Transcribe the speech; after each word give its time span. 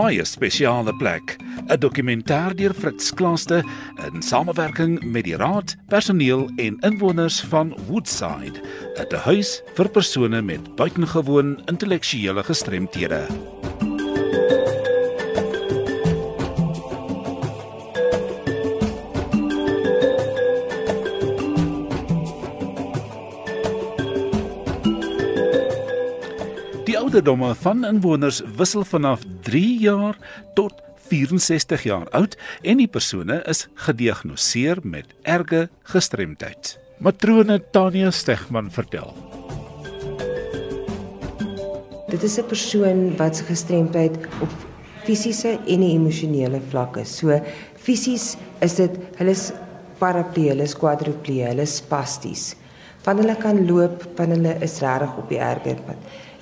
baie 0.00 0.24
spesiale 0.24 0.94
plek, 0.96 1.36
'n 1.68 1.78
dokumentêr 1.78 2.54
deur 2.56 2.74
Fritz 2.74 3.10
Klaaste 3.12 3.60
in 4.06 4.22
samewerking 4.22 4.96
met 5.04 5.24
die 5.24 5.36
raad, 5.36 5.76
personeel 5.88 6.48
en 6.56 6.78
inwoners 6.80 7.40
van 7.52 7.74
Woodside, 7.88 8.62
'n 8.96 9.16
huis 9.28 9.62
vir 9.76 9.88
persone 9.88 10.42
met 10.42 10.76
buitengewoon 10.76 11.60
intellektuele 11.66 12.42
gestremthede. 12.42 13.26
Ouderdomme 27.10 27.54
van 27.58 27.80
inwoners 27.84 28.36
wissel 28.54 28.84
vanaf 28.86 29.24
3 29.42 29.78
jaar 29.82 30.18
tot 30.54 30.76
64 31.08 31.82
jaar 31.82 32.04
oud 32.14 32.36
en 32.62 32.78
die 32.78 32.86
persone 32.86 33.40
is 33.50 33.64
gediagnoseer 33.82 34.78
met 34.86 35.10
erge 35.26 35.64
gestremdheid. 35.90 36.76
Matrone 37.02 37.56
Tanya 37.74 38.12
Stegman 38.14 38.70
vertel. 38.70 39.10
Dit 42.14 42.22
is 42.22 42.38
'n 42.38 42.46
persoon 42.46 43.16
wat 43.16 43.36
se 43.36 43.44
gestremdheid 43.44 44.14
op 44.40 44.54
fisiese 45.04 45.58
en 45.66 45.82
emosionele 45.82 46.60
vlakke. 46.70 47.04
So 47.04 47.42
fisies 47.74 48.36
is 48.60 48.74
dit 48.74 48.90
hulle 49.16 49.30
is 49.30 49.52
paraplee, 49.98 50.48
hulle 50.48 50.62
is 50.62 50.76
quadriplee, 50.76 51.42
hulle 51.42 51.62
is 51.62 51.76
spasties. 51.76 52.54
Van 53.02 53.16
hulle 53.16 53.36
kan 53.36 53.66
loop, 53.66 54.04
van 54.14 54.30
hulle 54.30 54.56
is 54.60 54.78
regtig 54.78 55.16
op 55.16 55.28
die 55.28 55.38
erger 55.38 55.82
pad. 55.86 55.96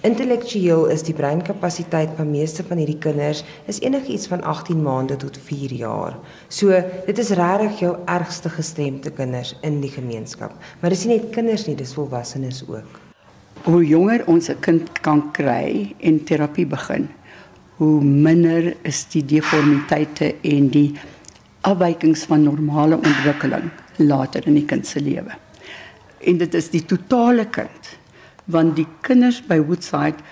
Intellektueel 0.06 0.84
is 0.94 1.02
die 1.02 1.14
breinkapasiteit 1.14 2.12
van 2.14 2.28
meeste 2.30 2.62
van 2.62 2.78
hierdie 2.78 3.00
kinders 3.02 3.40
is 3.66 3.80
enigiets 3.82 4.28
van 4.30 4.44
18 4.46 4.78
maande 4.82 5.16
tot 5.18 5.38
4 5.42 5.74
jaar. 5.74 6.14
So, 6.46 6.70
dit 7.06 7.18
is 7.18 7.32
regtig 7.34 7.80
jou 7.82 7.96
ergste 8.06 8.52
gestremde 8.54 9.10
kinders 9.10 9.56
in 9.66 9.80
die 9.82 9.90
gemeenskap. 9.90 10.54
Maar 10.78 10.94
dis 10.94 11.02
nie 11.04 11.16
net 11.16 11.32
kinders 11.34 11.66
nie, 11.66 11.74
dis 11.74 11.96
volwassenes 11.98 12.62
ook. 12.68 13.00
Hoe 13.66 13.82
jonger 13.82 14.22
ons 14.30 14.48
'n 14.48 14.60
kind 14.60 15.00
kan 15.00 15.32
kry 15.32 15.94
en 15.98 16.24
terapie 16.24 16.66
begin, 16.66 17.08
hoe 17.76 18.00
minder 18.00 18.76
is 18.82 19.04
die 19.10 19.24
deformiteite 19.24 20.34
en 20.42 20.68
die 20.68 20.94
afwykings 21.60 22.24
van 22.24 22.42
normale 22.42 22.94
ontwikkeling 22.94 23.70
later 23.96 24.46
in 24.46 24.54
die 24.54 24.64
kind 24.64 24.86
se 24.86 25.00
lewe. 25.00 25.34
En 26.20 26.38
dit 26.38 26.54
is 26.54 26.70
die 26.70 26.84
totale 26.84 27.46
kind 27.46 27.97
want 28.48 28.76
die 28.78 28.86
kinders 29.04 29.40
by 29.44 29.58
Woodside 29.60 30.22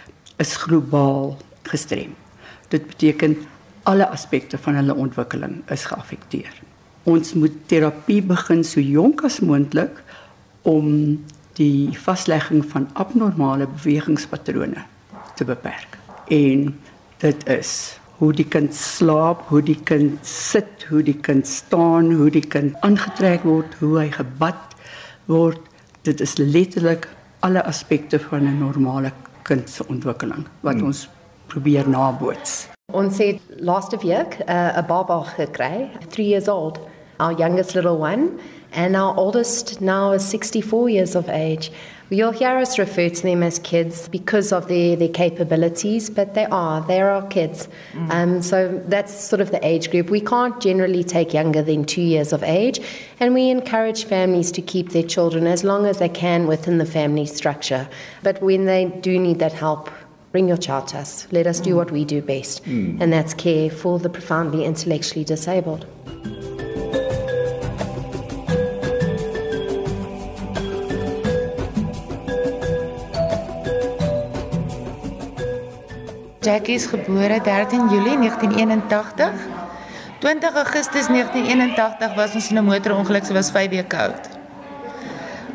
is 0.43 0.57
globaal 0.57 1.37
gestrem. 1.69 2.15
Dit 2.73 2.89
beteken 2.89 3.37
alle 3.87 4.09
aspekte 4.09 4.59
van 4.59 4.79
hulle 4.81 4.97
ontwikkeling 4.97 5.61
is 5.71 5.85
geaffekteer. 5.91 6.53
Ons 7.07 7.35
moet 7.39 7.55
terapie 7.71 8.23
begin 8.25 8.65
so 8.67 8.83
jonk 8.83 9.23
as 9.29 9.39
moontlik 9.45 10.01
om 10.67 10.89
die 11.57 11.93
vaslegging 12.03 12.65
van 12.73 12.89
abnormale 12.99 13.69
bewegingspatrone 13.77 14.83
te 15.39 15.47
beperk. 15.47 16.01
En 16.33 16.73
dit 17.23 17.47
is 17.49 17.71
hoe 18.19 18.33
die 18.33 18.49
kind 18.49 18.75
slaap, 18.75 19.45
hoe 19.53 19.63
die 19.63 19.79
kind 19.85 20.19
sit, 20.27 20.87
hoe 20.89 21.03
die 21.05 21.17
kind 21.21 21.47
staan, 21.47 22.11
hoe 22.17 22.31
die 22.33 22.45
kind 22.45 22.77
aangetrek 22.85 23.45
word, 23.45 23.77
hoe 23.81 23.99
hy 24.01 24.09
gebad 24.15 24.77
word. 25.31 25.61
Dit 26.09 26.21
is 26.25 26.37
letterlik 26.41 27.09
alle 27.41 27.65
aspekte 27.65 28.19
van 28.19 28.45
'n 28.45 28.59
normale 28.59 29.13
kind 29.43 29.71
se 29.71 29.87
ontwikkeling 29.89 30.47
wat 30.61 30.75
hmm. 30.75 30.85
ons 30.85 31.09
probeer 31.47 31.89
naboots. 31.89 32.69
Ons 32.93 33.19
het 33.19 33.41
laaste 33.59 33.97
week 33.97 34.39
'n 34.39 34.51
uh, 34.51 34.87
baba 34.87 35.23
gekry, 35.23 35.91
3 36.09 36.29
years 36.29 36.49
old, 36.49 36.79
our 37.17 37.39
youngest 37.39 37.75
little 37.75 37.99
one, 37.99 38.29
and 38.75 38.97
our 38.97 39.17
oldest 39.17 39.81
now 39.81 40.15
is 40.15 40.29
64 40.29 40.91
years 40.91 41.15
of 41.15 41.29
age. 41.29 41.71
You'll 42.09 42.31
hear 42.31 42.57
us 42.57 42.79
refer 42.79 43.09
to 43.09 43.23
them 43.23 43.43
as 43.43 43.59
kids 43.59 44.09
because 44.09 44.53
of 44.53 44.69
their, 44.69 44.95
their 44.95 45.09
capabilities, 45.09 46.09
but 46.09 46.35
they 46.35 46.45
are. 46.47 46.81
They 46.87 47.01
are 47.01 47.27
kids. 47.27 47.69
Mm. 47.95 48.11
Um, 48.11 48.43
so 48.43 48.81
that's 48.87 49.13
sort 49.13 49.41
of 49.41 49.51
the 49.51 49.67
age 49.67 49.91
group. 49.91 50.09
We 50.09 50.21
can't 50.21 50.61
generally 50.61 51.03
take 51.03 51.35
younger 51.35 51.63
than 51.63 51.85
two 51.85 52.03
years 52.03 52.33
of 52.33 52.45
age, 52.45 52.81
and 53.19 53.35
we 53.35 53.51
encourage 53.51 54.05
families 54.05 54.53
to 54.53 54.63
keep 54.63 54.91
their 54.91 55.03
children 55.03 55.49
as 55.49 55.65
long 55.65 55.85
as 55.87 55.99
they 55.99 56.09
can 56.09 56.47
within 56.47 56.79
the 56.79 56.87
family 56.87 57.27
structure. 57.27 57.89
But 58.23 58.41
when 58.41 58.67
they 58.67 58.85
do 58.85 59.19
need 59.19 59.41
that 59.41 59.53
help, 59.53 59.91
bring 60.31 60.47
your 60.47 60.59
child 60.59 60.87
to 60.89 60.99
us. 60.99 61.27
Let 61.33 61.49
us 61.49 61.59
do 61.59 61.73
mm. 61.73 61.77
what 61.77 61.91
we 61.91 62.05
do 62.05 62.23
best, 62.23 62.65
mm. 62.67 63.01
and 63.01 63.13
that's 63.13 63.35
care 63.35 63.69
for 63.69 63.99
the 63.99 64.11
profoundly 64.11 64.65
intellectually 64.65 65.25
disabled. 65.25 65.87
Jackie 76.47 76.79
is 76.79 76.87
gebore 76.87 77.41
13 77.43 77.89
Julie 77.91 78.19
1981. 78.19 79.35
20 80.21 80.55
Augustus 80.55 81.07
1981 81.11 82.15
was 82.15 82.35
ons 82.39 82.51
in 82.51 82.59
'n 82.59 82.65
motorongeluk, 82.65 83.25
sy 83.27 83.35
was 83.35 83.51
5 83.51 83.71
weke 83.71 83.97
oud. 83.99 84.29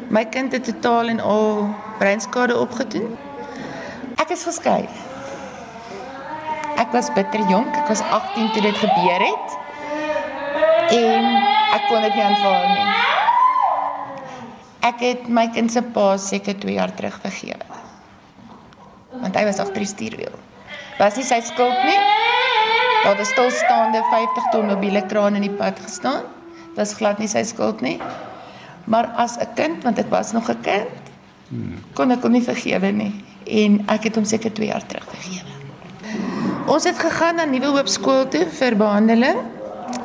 My 0.10 0.26
kind 0.26 0.52
het 0.52 0.64
totaal 0.64 1.08
en 1.08 1.20
al 1.20 1.72
breinskade 2.00 2.58
opgedoen. 2.58 3.16
Ek 4.16 4.30
is 4.36 4.44
geskei. 4.44 4.90
Ek 6.76 6.92
was 6.92 7.14
bitter 7.14 7.40
jonk, 7.48 7.72
ek 7.76 7.88
was 7.88 8.02
18 8.02 8.52
toe 8.52 8.62
dit 8.62 8.76
gebeur 8.76 9.22
het. 9.32 9.48
En 10.92 11.24
ek 11.72 11.88
kon 11.88 12.02
dit 12.02 12.14
nie 12.16 12.24
aanvaar 12.24 12.68
nie. 12.68 12.92
Ek 14.92 15.00
het 15.00 15.28
my 15.28 15.48
kind 15.48 15.72
se 15.72 15.82
pa 15.82 16.18
seker 16.18 16.60
2 16.60 16.74
jaar 16.74 16.94
terug 16.94 17.20
vergewe. 17.22 17.66
Want 19.12 19.36
hy 19.36 19.46
was 19.46 19.60
agter 19.60 19.80
die 19.80 19.94
stuurwiel 19.96 20.51
was 21.02 21.18
nie 21.18 21.26
sy 21.26 21.40
skuld 21.42 21.80
nie. 21.88 22.00
Daar 23.02 23.18
het 23.18 23.26
'n 23.26 23.32
stilstaande 23.34 24.02
50 24.12 24.50
ton 24.52 24.66
mobiele 24.66 25.02
kraan 25.06 25.36
in 25.36 25.42
die 25.42 25.58
pad 25.62 25.80
gestaan. 25.80 26.22
Dit 26.70 26.78
was 26.78 26.94
glad 26.94 27.18
nie 27.18 27.28
sy 27.28 27.44
skuld 27.44 27.82
nie. 27.82 28.00
Maar 28.86 29.06
as 29.18 29.38
'n 29.38 29.48
kind, 29.56 29.84
want 29.84 29.98
ek 29.98 30.10
was 30.10 30.32
nog 30.32 30.50
'n 30.50 30.62
kind, 30.62 31.02
kon 31.94 32.12
ek 32.12 32.22
hom 32.22 32.32
nie 32.32 32.44
vergewe 32.44 32.92
nie 32.92 33.14
en 33.46 33.84
ek 33.88 34.04
het 34.04 34.16
hom 34.16 34.26
seker 34.26 34.54
2 34.54 34.68
jaar 34.68 34.86
terug 34.86 35.06
vergewe. 35.10 35.52
Ons 36.68 36.84
het 36.84 37.00
gegaan 37.00 37.36
na 37.36 37.46
Nuwe 37.46 37.66
Hoop 37.66 37.88
skool 37.88 38.28
toe 38.28 38.46
vir 38.46 38.76
behandeling. 38.76 39.38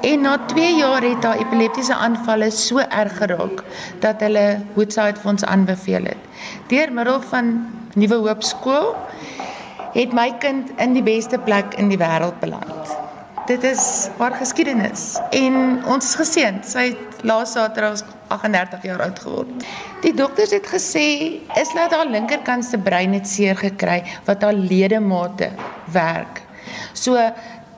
En 0.03 0.21
na 0.21 0.39
2 0.47 0.77
jaar 0.77 1.03
het 1.03 1.25
haar 1.25 1.39
epileptiese 1.39 1.95
aanvalle 1.95 2.51
so 2.51 2.79
erg 2.79 3.17
geraak 3.17 3.63
dat 4.01 4.21
hulle 4.21 4.61
Woodside 4.75 5.21
Fonds 5.21 5.45
aanbeveel 5.45 6.05
het. 6.05 6.23
Deur 6.69 6.93
middel 6.93 7.21
van 7.21 7.67
Nuwe 7.95 8.15
Hoop 8.15 8.43
skool 8.43 8.97
het 9.97 10.13
my 10.13 10.29
kind 10.43 10.71
in 10.83 10.93
die 10.93 11.05
beste 11.05 11.39
plek 11.41 11.75
in 11.81 11.89
die 11.89 11.99
wêreld 12.01 12.37
beland. 12.43 12.95
Dit 13.47 13.63
is 13.65 14.11
haar 14.19 14.35
geskiedenis 14.37 15.15
en 15.31 15.85
ons 15.87 16.05
is 16.05 16.17
geseënd. 16.19 16.67
Sy 16.67 16.89
het 16.91 17.21
laas 17.25 17.55
Saterdag 17.55 18.03
38 18.35 18.83
jaar 18.89 19.05
oud 19.07 19.21
geword. 19.23 19.67
Die 20.03 20.13
dokters 20.17 20.53
het 20.53 20.67
gesê 20.69 21.07
is 21.57 21.71
dat 21.77 21.95
haar 21.95 22.11
linkerkant 22.11 22.67
se 22.67 22.79
brein 22.79 23.15
het 23.17 23.29
seer 23.31 23.57
gekry 23.57 24.03
wat 24.27 24.43
haar 24.43 24.57
ledemate 24.57 25.53
werk. 25.95 26.43
So 26.93 27.15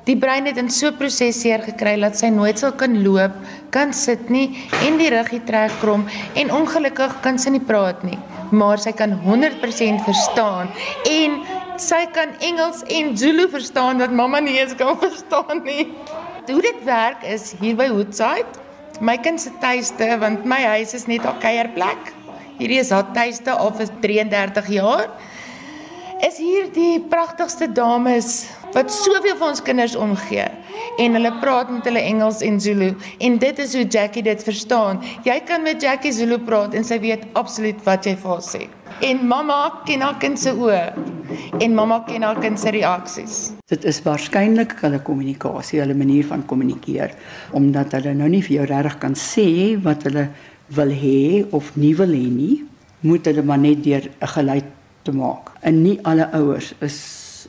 die 0.09 0.17
brein 0.17 0.49
het 0.49 0.57
in 0.57 0.71
so 0.71 0.89
'n 0.89 0.97
proses 0.97 1.41
seer 1.41 1.61
gekry 1.63 2.01
dat 2.01 2.17
sy 2.17 2.31
nooit 2.33 2.59
sal 2.59 2.73
kan 2.73 3.03
loop, 3.05 3.33
kan 3.71 3.93
sit 3.93 4.31
nie 4.31 4.57
en 4.87 4.97
die 4.97 5.11
ruggie 5.11 5.45
trek 5.45 5.71
krom 5.81 6.09
en 6.35 6.51
ongelukkig 6.51 7.21
kan 7.21 7.39
sy 7.39 7.51
nie 7.51 7.61
praat 7.61 8.03
nie, 8.03 8.19
maar 8.51 8.79
sy 8.79 8.93
kan 8.93 9.13
100% 9.13 10.01
verstaan 10.05 10.69
en 11.05 11.45
sy 11.83 12.05
kan 12.15 12.35
Engels 12.45 12.83
en 12.91 13.15
Zulu 13.19 13.49
verstaan 13.53 14.01
wat 14.03 14.13
mamma 14.15 14.41
nie 14.43 14.59
eens 14.59 14.75
kan 14.79 14.99
verstaan 15.05 15.63
nie. 15.65 15.89
Hoe 16.49 16.63
dit 16.65 16.85
werk 16.85 17.25
is 17.29 17.53
hier 17.61 17.77
by 17.77 17.89
Woodside, 17.93 18.49
my 19.01 19.17
kind 19.23 19.41
se 19.41 19.53
tuiste 19.63 20.09
want 20.21 20.47
my 20.49 20.61
huis 20.75 20.95
is 20.97 21.07
net 21.11 21.27
haar 21.27 21.39
kuierplek. 21.43 22.15
Hierdie 22.59 22.81
is 22.83 22.91
haar 22.91 23.11
tuiste 23.15 23.55
al 23.55 23.71
vir 23.79 23.91
33 24.03 24.73
jaar. 24.79 25.11
Is 26.19 26.35
hier 26.43 26.67
die 26.75 26.99
pragtigste 26.99 27.69
dames 27.71 28.49
wat 28.75 28.91
soveel 28.91 29.37
vir 29.39 29.47
ons 29.47 29.61
kinders 29.63 29.93
omgee 29.95 30.47
en 30.99 31.15
hulle 31.15 31.31
praat 31.39 31.69
met 31.71 31.85
hulle 31.87 32.01
Engels 32.03 32.41
en 32.43 32.57
Zulu 32.59 32.89
en 33.23 33.37
dit 33.39 33.61
is 33.63 33.75
hoe 33.79 33.85
Jackie 33.87 34.25
dit 34.27 34.43
verstaan. 34.43 34.99
Jy 35.23 35.37
kan 35.47 35.63
met 35.63 35.79
Jackie 35.83 36.11
Zulu 36.17 36.41
praat 36.43 36.75
en 36.75 36.87
sy 36.87 36.99
weet 37.05 37.23
absoluut 37.39 37.79
wat 37.87 38.09
jy 38.09 38.17
vir 38.19 38.33
haar 38.33 38.43
sê. 38.43 38.65
En 39.07 39.23
mamma 39.31 39.59
ken 39.87 40.03
haar 40.03 40.19
kind 40.19 40.41
se 40.43 40.51
oë 40.59 40.81
en 41.63 41.77
mamma 41.77 42.01
ken 42.09 42.27
haar 42.27 42.41
kind 42.43 42.59
se 42.59 42.73
reaksies. 42.75 43.37
Dit 43.71 43.87
is 43.87 44.01
waarskynlik 44.03 44.75
hulle 44.83 44.99
kommunikasie, 45.07 45.79
hulle 45.85 45.95
manier 45.95 46.27
van 46.27 46.43
kommunikeer 46.51 47.15
omdat 47.55 47.95
hulle 48.01 48.17
nou 48.19 48.33
nie 48.33 48.43
vir 48.43 48.57
jou 48.57 48.67
regtig 48.73 48.99
kan 49.05 49.15
sê 49.15 49.47
wat 49.87 50.03
hulle 50.11 50.27
wil 50.75 50.91
hê 50.91 51.47
of 51.55 51.71
nie 51.79 51.95
wil 51.95 52.11
hê 52.11 52.27
nie, 52.27 52.57
moet 53.07 53.31
hulle 53.31 53.47
maar 53.47 53.63
net 53.63 53.87
deur 53.87 54.11
'n 54.11 54.33
geluid 54.35 54.75
te 55.09 55.17
maak. 55.17 55.53
En 55.65 55.81
nie 55.83 55.97
alle 56.09 56.29
ouers 56.37 56.75
is 56.85 56.99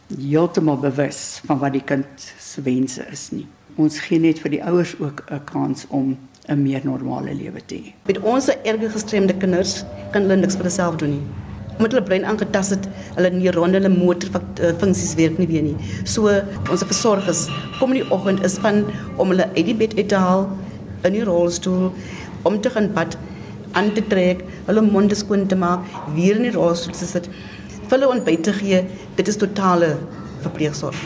heeltemal 0.10 0.80
bewus 0.82 1.40
van 1.48 1.60
wat 1.62 1.76
die 1.76 1.84
kind 1.86 2.30
se 2.40 2.64
wense 2.66 3.04
is 3.12 3.30
nie. 3.36 3.46
Ons 3.80 4.00
gee 4.06 4.20
net 4.22 4.40
vir 4.44 4.56
die 4.56 4.64
ouers 4.64 4.96
ook 5.00 5.26
'n 5.28 5.44
kans 5.52 5.86
om 5.90 6.18
'n 6.48 6.64
meer 6.64 6.82
normale 6.84 7.34
lewe 7.34 7.62
te 7.66 7.76
hê. 7.76 7.94
Met 8.08 8.20
ons 8.20 8.50
erge 8.64 8.90
gestremde 8.90 9.34
kinders 9.34 9.84
kan 10.12 10.22
hulle 10.22 10.36
niks 10.36 10.56
vir 10.56 10.64
hulself 10.64 10.96
doen 10.96 11.10
nie. 11.10 11.26
Omdat 11.78 11.92
hulle 11.92 12.04
brein 12.04 12.26
aangetast 12.26 12.70
het, 12.70 12.88
hulle 13.16 13.30
neurone 13.30 13.80
en 13.80 13.98
motorfunksies 13.98 15.16
werk 15.16 15.38
nie 15.38 15.48
weer 15.48 15.64
nie. 15.64 15.76
So 16.04 16.28
ons 16.72 16.84
versorgers 16.84 17.48
kom 17.80 17.92
in 17.94 18.02
die 18.02 18.12
oggend 18.12 18.44
is 18.44 18.58
van 18.58 18.86
om 19.18 19.30
hulle 19.30 19.48
uit 19.56 19.66
die 19.66 19.76
bed 19.76 19.98
uit 19.98 20.10
te 20.10 20.16
haal 20.16 20.50
in 21.04 21.14
die 21.14 21.24
rolstoel 21.24 21.92
om 22.44 22.62
te 22.62 22.70
gaan 22.70 22.94
bad 22.94 23.18
aan 23.78 23.92
te 23.94 24.02
trek, 24.02 24.44
hulle 24.68 24.82
monde 24.82 25.16
skoon 25.16 25.48
te 25.48 25.58
maak, 25.60 25.86
weer 26.16 26.40
in 26.40 26.48
die 26.48 26.54
rolstoel 26.56 26.96
te 26.98 27.08
sit, 27.10 27.30
hulle 27.90 28.10
ontbyt 28.10 28.44
te 28.44 28.54
gee. 28.54 28.84
Dit 29.18 29.28
is 29.28 29.38
totale 29.38 29.96
verpleegsorg. 30.44 30.98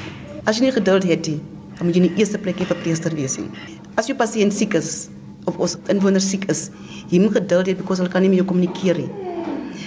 As 0.44 0.60
jy 0.60 0.68
nie 0.68 0.76
geduld 0.76 1.08
het 1.08 1.28
nie, 1.32 1.40
dan 1.78 1.88
moet 1.88 1.98
jy 1.98 2.04
in 2.04 2.10
die 2.10 2.22
eerste 2.22 2.38
plek 2.38 2.60
'n 2.60 2.70
verpleegster 2.70 3.16
wees 3.16 3.38
nie. 3.38 3.50
As 3.96 4.08
jou 4.08 4.16
pasiënt 4.18 4.54
siek 4.54 4.74
is 4.76 5.10
of 5.46 5.58
ons 5.58 5.78
inwoner 5.90 6.22
siek 6.22 6.50
is, 6.50 6.72
jy 7.10 7.20
moet 7.20 7.34
geduld 7.34 7.68
hê 7.68 7.76
because 7.76 8.00
hulle 8.02 8.12
kan 8.12 8.22
nie 8.22 8.30
met 8.30 8.40
jou 8.40 8.48
kommunikeer 8.48 8.98
nie. 8.98 9.10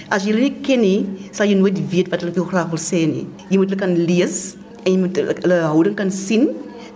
As 0.09 0.23
jy 0.23 0.31
hulle 0.31 0.49
nie 0.49 0.61
ken 0.63 0.81
nie, 0.81 1.05
sal 1.31 1.47
jy 1.47 1.55
nooit 1.55 1.77
weet 1.91 2.09
wat 2.09 2.21
hulle 2.21 2.31
vir 2.31 2.43
jou 2.43 2.49
graag 2.49 2.69
wil 2.69 2.79
sê 2.79 3.05
nie. 3.07 3.27
Jy 3.49 3.57
moet 3.57 3.69
hulle 3.69 3.79
kan 3.79 3.95
lees 3.95 4.55
en 4.85 4.93
jy 4.93 4.97
moet 4.97 5.17
hulle 5.17 5.61
houding 5.61 5.95
kan 5.95 6.11
sien. 6.11 6.49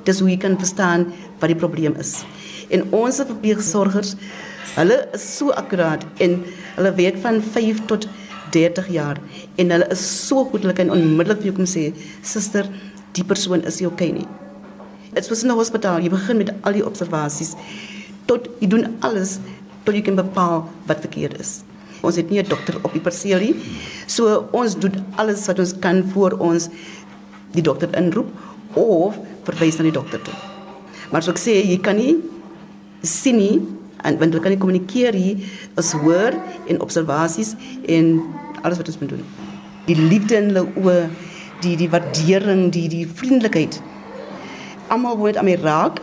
Dis 0.06 0.20
hoe 0.20 0.30
jy 0.30 0.38
kan 0.38 0.58
verstaan 0.58 1.14
wat 1.40 1.50
die 1.52 1.56
probleem 1.56 1.96
is. 2.00 2.24
En 2.72 2.86
ons 2.96 3.20
verpleegsorgers, 3.20 4.16
hulle 4.76 4.98
is 5.14 5.24
so 5.38 5.52
akkuraat 5.52 6.06
en 6.20 6.44
hulle 6.76 6.92
weet 7.00 7.18
van 7.24 7.42
5 7.42 7.86
tot 7.92 8.08
30 8.52 8.88
jaar 8.92 9.20
en 9.60 9.72
hulle 9.72 9.88
is 9.96 10.04
so 10.28 10.46
goed 10.46 10.66
hulle 10.66 10.76
kan 10.78 10.92
onmiddellik 10.94 11.42
vir 11.42 11.52
jou 11.52 11.56
kom 11.56 11.70
sê, 11.70 11.94
"Suster, 12.24 12.68
die 13.14 13.24
persoon 13.24 13.64
is 13.66 13.80
nie 13.80 13.88
oké 13.88 13.94
okay 13.94 14.12
nie." 14.12 14.28
Dit 15.14 15.30
was 15.30 15.44
in 15.44 15.50
'n 15.52 15.56
hospitaal. 15.56 16.00
Jy 16.00 16.10
begin 16.10 16.38
met 16.38 16.54
al 16.64 16.74
die 16.74 16.86
observasies 16.86 17.56
tot 18.26 18.48
jy 18.60 18.68
doen 18.68 18.98
alles 19.02 19.40
tot 19.84 19.96
jy 19.96 20.02
kan 20.02 20.16
bepaal 20.16 20.70
wat 20.88 21.00
verkeerd 21.00 21.40
is. 21.40 21.64
Ons 22.02 22.16
het 22.16 22.30
nie 22.30 22.40
'n 22.40 22.48
dokter 22.48 22.76
op 22.84 22.94
die 22.94 23.02
perseel 23.02 23.40
nie. 23.40 23.56
So 24.08 24.48
ons 24.52 24.76
doen 24.76 25.06
alles 25.16 25.46
wat 25.48 25.60
ons 25.60 25.74
kan 25.80 26.04
voor 26.14 26.32
ons 26.40 26.70
die 27.52 27.62
dokter 27.62 27.90
inroep 27.98 28.30
of 28.74 29.18
verwys 29.44 29.78
na 29.78 29.84
die 29.84 29.92
dokter 29.92 30.22
toe. 30.22 30.34
Maar 31.12 31.24
so 31.24 31.32
ek 31.32 31.38
sê 31.38 31.60
jy 31.68 31.78
kan 31.78 31.96
nie 31.96 32.18
sien 33.02 33.38
nie 33.38 33.62
en 34.04 34.18
want 34.20 34.34
hulle 34.34 34.44
kan 34.44 34.54
nie 34.54 34.62
kommunikeer 34.62 35.18
nie. 35.18 35.34
Ons 35.80 35.94
hoor 36.04 36.38
en 36.68 36.82
observasies 36.82 37.56
en 37.88 38.14
alles 38.62 38.82
wat 38.82 38.92
ons 38.92 39.02
moet 39.02 39.16
doen. 39.16 39.26
Die 39.88 39.98
liefde 39.98 40.38
in 40.38 40.52
hulle 40.52 40.68
oë, 40.82 41.10
die 41.66 41.76
die 41.80 41.90
waardering, 41.90 42.70
die 42.74 42.88
die 42.92 43.06
vriendelikheid. 43.08 43.82
Almal 44.92 45.20
word 45.22 45.38
aan 45.38 45.50
my 45.50 45.58
raak. 45.62 46.02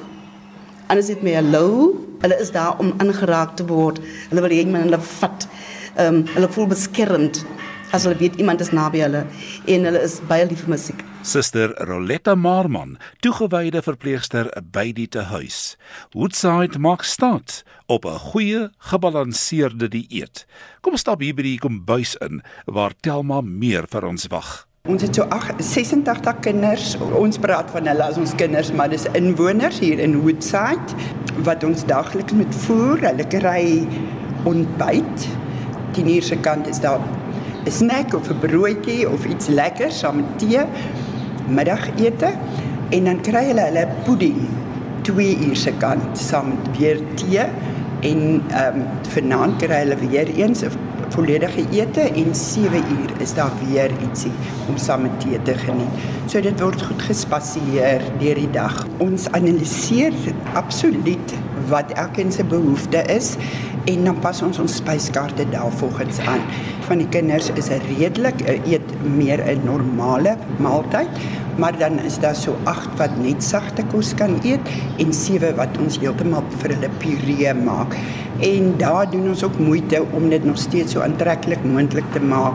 Anders 0.88 1.10
dit 1.10 1.22
my 1.22 1.34
hallo 1.36 1.96
Hulle 2.18 2.38
is 2.42 2.50
daar 2.50 2.78
om 2.82 2.92
aangeraak 2.98 3.54
te 3.56 3.64
word. 3.66 4.00
Hulle 4.28 4.42
wil 4.42 4.66
men 4.66 4.88
hulle 4.88 4.98
vat. 4.98 5.46
Ehm 5.94 6.14
um, 6.14 6.24
hulle 6.34 6.48
voel 6.54 6.66
beskermd 6.66 7.44
as 7.92 8.04
hulle 8.04 8.18
weet 8.20 8.36
iemand 8.36 8.60
is 8.60 8.70
naby 8.74 9.00
hulle 9.04 9.24
en 9.66 9.88
hulle 9.88 10.02
is 10.04 10.18
baie 10.28 10.46
lief 10.48 10.64
vir 10.64 10.74
musiek. 10.74 11.04
Suster 11.22 11.74
Roletta 11.88 12.34
Marman, 12.38 12.96
toegewyde 13.24 13.82
verpleegster 13.84 14.50
by 14.72 14.90
die 14.96 15.08
tehuis. 15.08 15.76
Woodside 16.14 16.78
maak 16.78 17.04
staat 17.04 17.62
op 17.86 18.04
'n 18.04 18.18
goeie, 18.30 18.70
gebalanseerde 18.78 19.88
dieet. 19.88 20.46
Kom 20.80 20.96
stap 20.96 21.20
hier 21.20 21.34
by 21.34 21.42
die 21.42 21.58
kombuis 21.58 22.16
in 22.20 22.42
waar 22.66 22.92
Telma 23.00 23.40
meer 23.40 23.86
vir 23.88 24.04
ons 24.04 24.26
wag. 24.26 24.68
Ons 24.88 25.02
het 25.02 25.14
so 25.14 25.26
86 25.58 26.40
kinders. 26.40 26.96
Ons 27.12 27.38
praat 27.38 27.70
van 27.70 27.86
hulle 27.86 28.04
as 28.04 28.16
ons 28.16 28.34
kinders, 28.34 28.72
maar 28.72 28.88
dis 28.88 29.04
inwoners 29.12 29.78
hier 29.78 29.98
in 29.98 30.20
Woodside 30.22 30.96
wat 31.44 31.64
ons 31.64 31.84
daagliks 31.84 32.32
met 32.32 32.54
voer. 32.54 32.98
Hulle 33.00 33.26
kry 33.28 33.86
ontbyt. 34.44 35.28
Die 35.92 36.04
nierse 36.04 36.36
kant 36.36 36.68
is 36.68 36.80
daar 36.80 37.00
'n 37.64 37.70
snack 37.70 38.14
of 38.14 38.30
'n 38.30 38.38
broodjie 38.38 39.10
of 39.10 39.24
iets 39.24 39.46
lekkers 39.46 39.98
saam 39.98 40.16
met 40.16 40.38
tee. 40.38 40.60
Middagete 41.48 42.30
en 42.90 43.04
dan 43.04 43.20
kry 43.20 43.44
hulle 43.50 43.60
hulle 43.60 43.88
pudding 44.04 44.40
twee 45.02 45.38
uur 45.46 45.56
se 45.56 45.72
kant 45.78 46.18
saam 46.18 46.48
met 46.48 46.78
weer 46.78 47.00
tee 47.14 47.44
en 48.00 48.42
ehm 48.48 48.76
um, 48.76 48.84
vanaand 49.08 49.56
kry 49.62 49.80
hulle 49.84 49.96
weer 49.96 50.28
eens 50.36 50.62
'n 50.62 50.72
volledige 51.08 51.64
ete 51.70 52.00
en 52.00 52.34
7 52.34 52.76
uur 52.76 53.10
is 53.18 53.34
daar 53.34 53.52
weer 53.64 53.90
ietsie 54.02 54.32
om 54.68 54.76
saam 54.76 55.02
met 55.02 55.20
tee 55.20 55.42
te 55.42 55.54
geniet. 55.54 55.92
So 56.26 56.40
dit 56.40 56.60
word 56.60 56.82
goed 56.82 57.02
gespasieer 57.02 58.02
deur 58.20 58.34
die 58.34 58.50
dag. 58.50 58.86
Ons 58.96 59.30
analiseer 59.30 60.12
absoluut 60.52 61.34
wat 61.68 61.92
elkeen 61.92 62.32
se 62.32 62.44
behoefte 62.44 63.02
is 63.12 63.36
en 63.88 64.04
dan 64.04 64.18
pas 64.20 64.42
ons 64.42 64.58
ons 64.58 64.76
spyskaarte 64.80 65.46
daarvolgens 65.52 66.20
aan. 66.28 66.42
Van 66.88 67.00
die 67.00 67.08
kinders 67.08 67.50
is 67.54 67.70
'n 67.70 67.80
redelik 67.98 68.40
eet 68.64 68.88
meer 69.16 69.40
'n 69.44 69.64
normale 69.64 70.36
maaltyd, 70.58 71.08
maar 71.56 71.78
dan 71.78 71.98
is 71.98 72.18
daar 72.18 72.36
so 72.36 72.56
8 72.64 72.88
wat 72.96 73.16
net 73.16 73.42
sagte 73.42 73.82
kos 73.90 74.14
kan 74.14 74.38
eet 74.42 74.60
en 74.98 75.12
7 75.12 75.56
wat 75.56 75.78
ons 75.78 75.98
heeltemal 75.98 76.44
vir 76.58 76.70
hulle 76.74 76.90
puree 76.98 77.54
maak. 77.54 77.96
En 78.40 78.74
daar 78.76 79.10
doen 79.10 79.28
ons 79.28 79.44
ook 79.44 79.58
moeite 79.58 80.04
om 80.12 80.28
dit 80.28 80.44
nog 80.44 80.58
steeds 80.58 80.92
so 80.92 81.00
aantreklik 81.00 81.64
moontlik 81.64 82.12
te 82.12 82.20
maak 82.20 82.54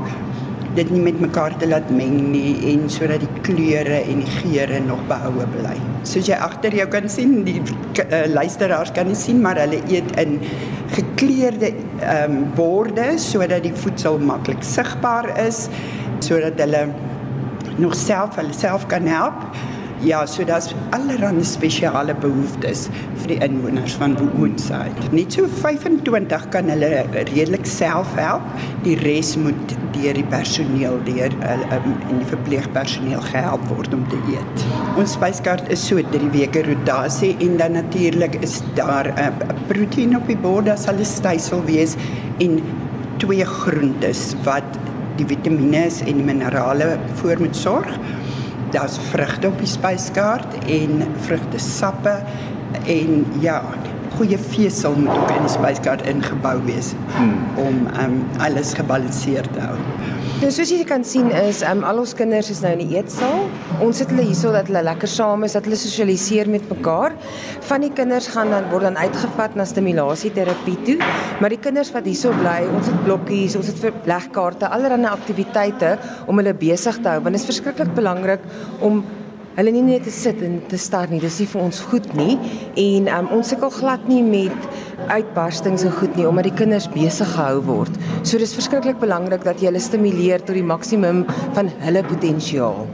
dit 0.77 0.89
nie 0.93 1.01
met 1.05 1.19
mekaar 1.21 1.53
te 1.61 1.67
laat 1.69 1.89
meng 1.93 2.15
nie 2.33 2.55
en 2.73 2.87
sodat 2.89 3.21
die 3.21 3.41
kleure 3.45 3.99
en 4.01 4.23
die 4.23 4.35
geure 4.39 4.79
nog 4.85 5.03
behoue 5.09 5.45
bly. 5.53 5.75
Soos 6.07 6.29
jy 6.29 6.37
agter 6.47 6.73
jou 6.75 6.87
kan 6.91 7.09
sien, 7.11 7.41
die 7.45 7.59
uh, 7.61 8.23
luisteraars 8.33 8.93
kan 8.95 9.09
nie 9.09 9.17
sien 9.19 9.41
maar 9.43 9.61
hulle 9.61 9.81
eet 9.91 10.15
in 10.21 10.39
gekleurde 10.93 11.73
ehm 12.03 12.33
um, 12.33 12.39
borde 12.57 13.13
sodat 13.21 13.63
die 13.65 13.73
voedsel 13.83 14.19
maklik 14.21 14.65
sigbaar 14.67 15.29
is 15.45 15.67
sodat 16.23 16.59
hulle 16.61 16.87
nog 17.81 17.95
self 17.97 18.37
hulle 18.41 18.53
self 18.53 18.87
kan 18.87 19.07
help. 19.09 19.47
Ja, 20.03 20.25
so 20.25 20.43
daar's 20.43 20.73
allerlei 20.91 21.45
spesiale 21.47 22.11
behoeftes 22.19 22.89
vir 23.21 23.29
die 23.31 23.37
inwoners 23.45 23.93
van 23.95 24.17
Woonside. 24.19 25.07
Net 25.15 25.37
so 25.37 25.47
25 25.47 26.49
kan 26.51 26.67
hulle 26.73 27.05
redelik 27.13 27.63
self 27.69 28.11
help. 28.19 28.43
Die 28.83 28.97
res 28.99 29.37
moet 29.39 29.77
deur 29.95 30.17
die 30.17 30.25
personeel 30.31 30.99
deur 31.07 31.33
um, 31.33 31.89
en 32.09 32.19
die 32.19 32.29
verpleegpersoneel 32.29 33.21
gehelp 33.29 33.65
word 33.71 33.93
om 33.93 34.05
te 34.11 34.19
eet. 34.33 34.65
Ons 34.99 35.15
spyskaart 35.17 35.71
is 35.73 35.87
so 35.87 36.01
drie 36.13 36.29
weke 36.33 36.63
rotasie 36.67 37.33
en 37.43 37.57
dan 37.61 37.77
natuurlik 37.79 38.35
is 38.41 38.61
daar 38.75 39.13
'n 39.13 39.19
uh, 39.19 39.53
proteïen 39.67 40.17
op 40.17 40.27
die 40.27 40.37
bord, 40.37 40.65
daar 40.65 40.77
sal 40.77 40.99
'n 40.99 41.05
stysel 41.05 41.63
wees 41.65 41.95
en 42.39 42.61
twee 43.17 43.45
groentes 43.45 44.35
wat 44.43 44.69
die 45.15 45.25
vitamiene 45.25 45.87
en 46.05 46.15
die 46.17 46.25
minerale 46.25 46.97
voor 47.15 47.39
moet 47.39 47.55
sorg 47.55 47.89
daar's 48.73 48.97
vrugte 49.11 49.47
op 49.47 49.59
die 49.61 49.69
spyskaart 49.69 50.55
en 50.65 51.03
vrugtesappe 51.27 52.15
en 52.89 53.25
ja, 53.39 53.61
goeie 54.23 54.39
vesel 54.39 54.95
moet 54.95 55.11
ook 55.11 55.31
in 55.35 55.43
die 55.43 55.51
spyskaart 55.51 56.05
ingebou 56.07 56.55
wees 56.63 56.93
hmm. 57.17 57.33
om 57.59 57.79
um, 57.99 58.19
alles 58.43 58.71
gebalanseerd 58.77 59.51
te 59.53 59.63
hou. 59.65 59.75
Nou 60.39 60.51
soos 60.51 60.71
jy 60.71 60.83
kan 60.87 61.03
sien 61.07 61.29
is 61.43 61.59
um, 61.67 61.83
al 61.87 61.99
ons 62.01 62.13
kinders 62.15 62.49
is 62.51 62.61
nou 62.63 62.71
in 62.75 62.83
die 62.85 62.97
eetsaal. 62.97 63.45
Ons 63.83 63.99
sit 63.99 64.11
hulle 64.11 64.25
hierso 64.27 64.51
dat 64.55 64.67
hulle 64.71 64.83
lekker 64.87 65.11
saam 65.11 65.43
is, 65.47 65.55
dat 65.57 65.67
hulle 65.67 65.79
sosialiseer 65.79 66.51
met 66.51 66.65
mekaar. 66.71 67.15
Van 67.67 67.83
die 67.83 67.91
kinders 67.95 68.29
gaan 68.33 68.51
dan 68.51 68.69
word 68.71 68.87
dan 68.89 68.99
uitgevat 68.99 69.57
na 69.59 69.65
stimulasieterapie 69.67 70.77
toe, 70.87 70.97
maar 71.43 71.51
die 71.53 71.61
kinders 71.63 71.91
wat 71.95 72.07
hierso 72.07 72.31
bly, 72.39 72.61
ons 72.75 72.91
het 72.91 73.01
blokkies, 73.07 73.57
ons 73.59 73.71
het 73.71 73.81
verlegkaarte, 73.83 74.71
allerlei 74.71 75.11
aktiwiteite 75.11 75.97
om 76.27 76.39
hulle 76.39 76.55
besig 76.55 76.99
te 77.03 77.11
hou 77.11 77.19
want 77.23 77.35
dit 77.35 77.41
is 77.43 77.49
verskriklik 77.49 77.91
belangrik 77.95 78.43
om 78.83 79.01
hulle 79.57 79.73
nie 79.75 79.83
net 79.85 80.07
te 80.07 80.13
sit 80.13 80.41
en 80.45 80.59
te 80.69 80.79
staar 80.81 81.11
nie. 81.11 81.21
Dis 81.23 81.39
nie 81.41 81.49
vir 81.51 81.61
ons 81.63 81.83
goed 81.91 82.09
nie 82.17 82.37
en 82.79 83.11
um, 83.17 83.29
ons 83.37 83.53
sukkel 83.53 83.73
glad 83.73 84.09
nie 84.09 84.23
met 84.25 84.67
uitbarstings 85.11 85.85
en 85.87 85.95
goed 85.99 86.17
nie 86.17 86.27
omdat 86.29 86.49
die 86.49 86.57
kinders 86.63 86.89
besig 86.93 87.35
gehou 87.35 87.61
word. 87.69 88.01
So 88.23 88.41
dis 88.41 88.55
verskriklik 88.57 89.01
belangrik 89.03 89.45
dat 89.45 89.61
jy 89.61 89.71
hulle 89.71 89.83
stimuleer 89.83 90.43
tot 90.43 90.57
die 90.57 90.67
maksimum 90.73 91.25
van 91.57 91.71
hulle 91.85 92.05
potensiaal 92.07 92.85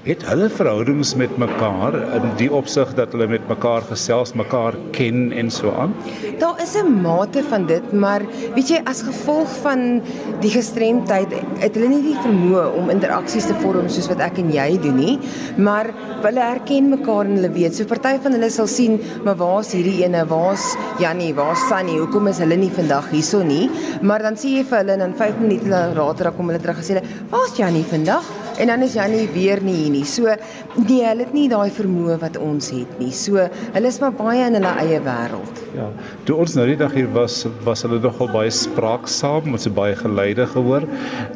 het 0.00 0.22
hulle 0.24 0.46
verhoudings 0.48 1.10
met 1.20 1.32
mekaar 1.36 1.92
in 2.16 2.30
die 2.40 2.48
opsig 2.56 2.94
dat 2.96 3.12
hulle 3.12 3.26
met 3.28 3.44
mekaar 3.50 3.84
gesels, 3.84 4.32
mekaar 4.38 4.76
ken 4.96 5.28
en 5.36 5.50
so 5.52 5.74
aan? 5.76 5.92
Daar 6.40 6.56
is 6.62 6.74
'n 6.74 7.02
mate 7.02 7.42
van 7.44 7.66
dit, 7.66 7.92
maar 7.92 8.22
weet 8.54 8.68
jy 8.68 8.80
as 8.84 9.02
gevolg 9.02 9.48
van 9.62 10.00
die 10.40 10.50
gestremdheid 10.50 11.28
het 11.58 11.74
hulle 11.74 11.88
nie 11.88 12.02
die 12.02 12.16
vermoë 12.24 12.64
om 12.78 12.90
interaksies 12.90 13.46
te 13.46 13.54
vorm 13.60 13.88
soos 13.88 14.08
wat 14.08 14.20
ek 14.20 14.38
en 14.38 14.50
jy 14.52 14.80
doen 14.80 14.96
nie, 14.96 15.18
maar 15.56 15.92
hulle 16.22 16.40
herken 16.40 16.88
mekaar 16.88 17.26
en 17.26 17.36
hulle 17.36 17.52
weet. 17.52 17.74
So 17.74 17.84
party 17.84 18.18
van 18.22 18.32
hulle 18.32 18.50
sal 18.50 18.66
sien, 18.66 19.00
maar 19.24 19.36
waar's 19.36 19.72
hierdie 19.72 20.04
ene? 20.04 20.26
Waar's 20.26 20.76
Jannie? 20.98 21.34
Waar's 21.34 21.68
Sunny? 21.68 21.98
Hoekom 21.98 22.26
is 22.28 22.38
hulle 22.38 22.56
nie 22.56 22.70
vandag 22.70 23.10
hierso 23.10 23.42
nie? 23.42 23.70
Maar 24.02 24.22
dan 24.22 24.36
sien 24.36 24.56
jy 24.56 24.64
vir 24.64 24.78
hulle 24.78 24.92
en 24.92 24.98
dan 24.98 25.14
5 25.14 25.40
minute 25.40 25.68
later 25.94 26.32
kom 26.32 26.46
hulle 26.46 26.60
terug 26.60 26.76
en 26.76 26.84
sê 26.84 26.94
hulle, 26.94 27.06
"Waar's 27.30 27.56
Jannie 27.56 27.84
vandag?" 27.84 28.39
En 28.60 28.72
dan 28.72 28.82
is 28.84 28.94
Jannie 28.98 29.28
weer 29.32 29.62
nie 29.64 29.74
hier 29.80 29.90
nie. 29.92 30.04
So 30.08 30.28
nee, 30.76 31.02
hulle 31.04 31.24
het 31.24 31.34
nie 31.36 31.48
daai 31.50 31.70
vermoë 31.74 32.18
wat 32.22 32.38
ons 32.40 32.70
het 32.74 32.92
nie. 33.00 33.10
So 33.16 33.40
hulle 33.74 33.90
is 33.90 34.00
maar 34.02 34.14
baie 34.16 34.44
in 34.46 34.58
hulle 34.58 34.72
eie 34.82 35.00
wêreld. 35.04 35.62
Ja. 35.76 35.88
Toe 36.28 36.36
ons 36.42 36.56
nou 36.58 36.66
die 36.68 36.78
dag 36.80 36.94
hier 36.96 37.08
was, 37.14 37.42
was 37.66 37.84
hulle 37.86 38.00
nogal 38.02 38.30
baie 38.32 38.50
spraaksaam, 38.54 39.50
ons 39.54 39.68
het 39.68 39.76
baie 39.76 39.96
geluide 39.98 40.46
gehoor. 40.54 40.86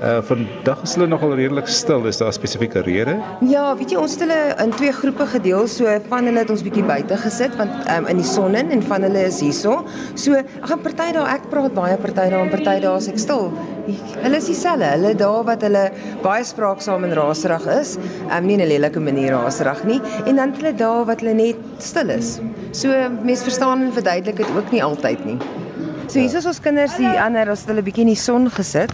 Uh 0.00 0.18
vandag 0.28 0.84
is 0.86 0.96
hulle 0.96 1.08
nogal 1.10 1.34
redelik 1.38 1.70
stil. 1.70 2.06
Is 2.10 2.20
daar 2.20 2.32
'n 2.32 2.38
spesifieke 2.38 2.82
rede? 2.86 3.18
Ja, 3.40 3.76
weet 3.76 3.90
jy, 3.90 3.98
ons 3.98 4.16
het 4.16 4.24
hulle 4.26 4.40
in 4.64 4.70
twee 4.70 4.92
groepe 4.92 5.26
gedeel. 5.26 5.66
So 5.68 5.98
van 6.08 6.24
hulle 6.24 6.38
het 6.38 6.50
ons 6.50 6.62
bietjie 6.62 6.84
buite 6.84 7.16
gesit 7.16 7.56
want 7.56 7.72
um, 7.90 8.06
in 8.06 8.16
die 8.16 8.26
son 8.26 8.54
in 8.54 8.70
en 8.70 8.82
van 8.82 9.02
hulle 9.02 9.26
is 9.26 9.40
hierso. 9.40 9.84
So 10.14 10.34
ag 10.34 10.80
party 10.82 11.12
daar 11.12 11.28
ek 11.34 11.48
praat 11.50 11.74
baie 11.74 11.96
party 11.96 12.28
daar 12.30 12.44
en 12.44 12.50
party 12.50 12.80
daar 12.80 12.96
is 12.96 13.08
ek 13.08 13.18
stil. 13.18 13.52
Hulle 13.86 14.36
is 14.36 14.48
dieselfde. 14.48 14.88
Hulle 14.94 15.14
daar 15.18 15.44
wat 15.44 15.64
hulle 15.66 15.84
baie 16.22 16.44
spraaksaam 16.44 17.04
en 17.04 17.14
raserig 17.18 17.66
is, 17.74 17.96
um, 18.30 18.46
nie 18.46 18.56
in 18.56 18.62
'n 18.64 18.68
lelike 18.68 19.00
manier 19.00 19.32
raserig 19.32 19.84
nie, 19.84 20.00
en 20.26 20.36
dan 20.36 20.54
hulle 20.56 20.74
daar 20.74 21.04
wat 21.04 21.20
hulle 21.20 21.34
net 21.34 21.56
stil 21.78 22.08
is. 22.08 22.40
So 22.72 22.88
mense 23.22 23.42
verstaan 23.42 23.82
en 23.82 23.92
verduidelik 23.92 24.36
dit 24.36 24.56
ook 24.56 24.70
nie 24.72 24.82
altyd 24.82 25.24
nie. 25.24 25.38
So 26.08 26.18
hier 26.18 26.36
is 26.36 26.46
ons 26.46 26.60
kinders 26.60 26.96
die 26.96 27.20
ander, 27.20 27.50
ons 27.50 27.60
het 27.60 27.68
hulle 27.68 27.82
bietjie 27.82 28.04
in 28.04 28.12
die 28.12 28.20
son 28.20 28.50
gesit. 28.50 28.92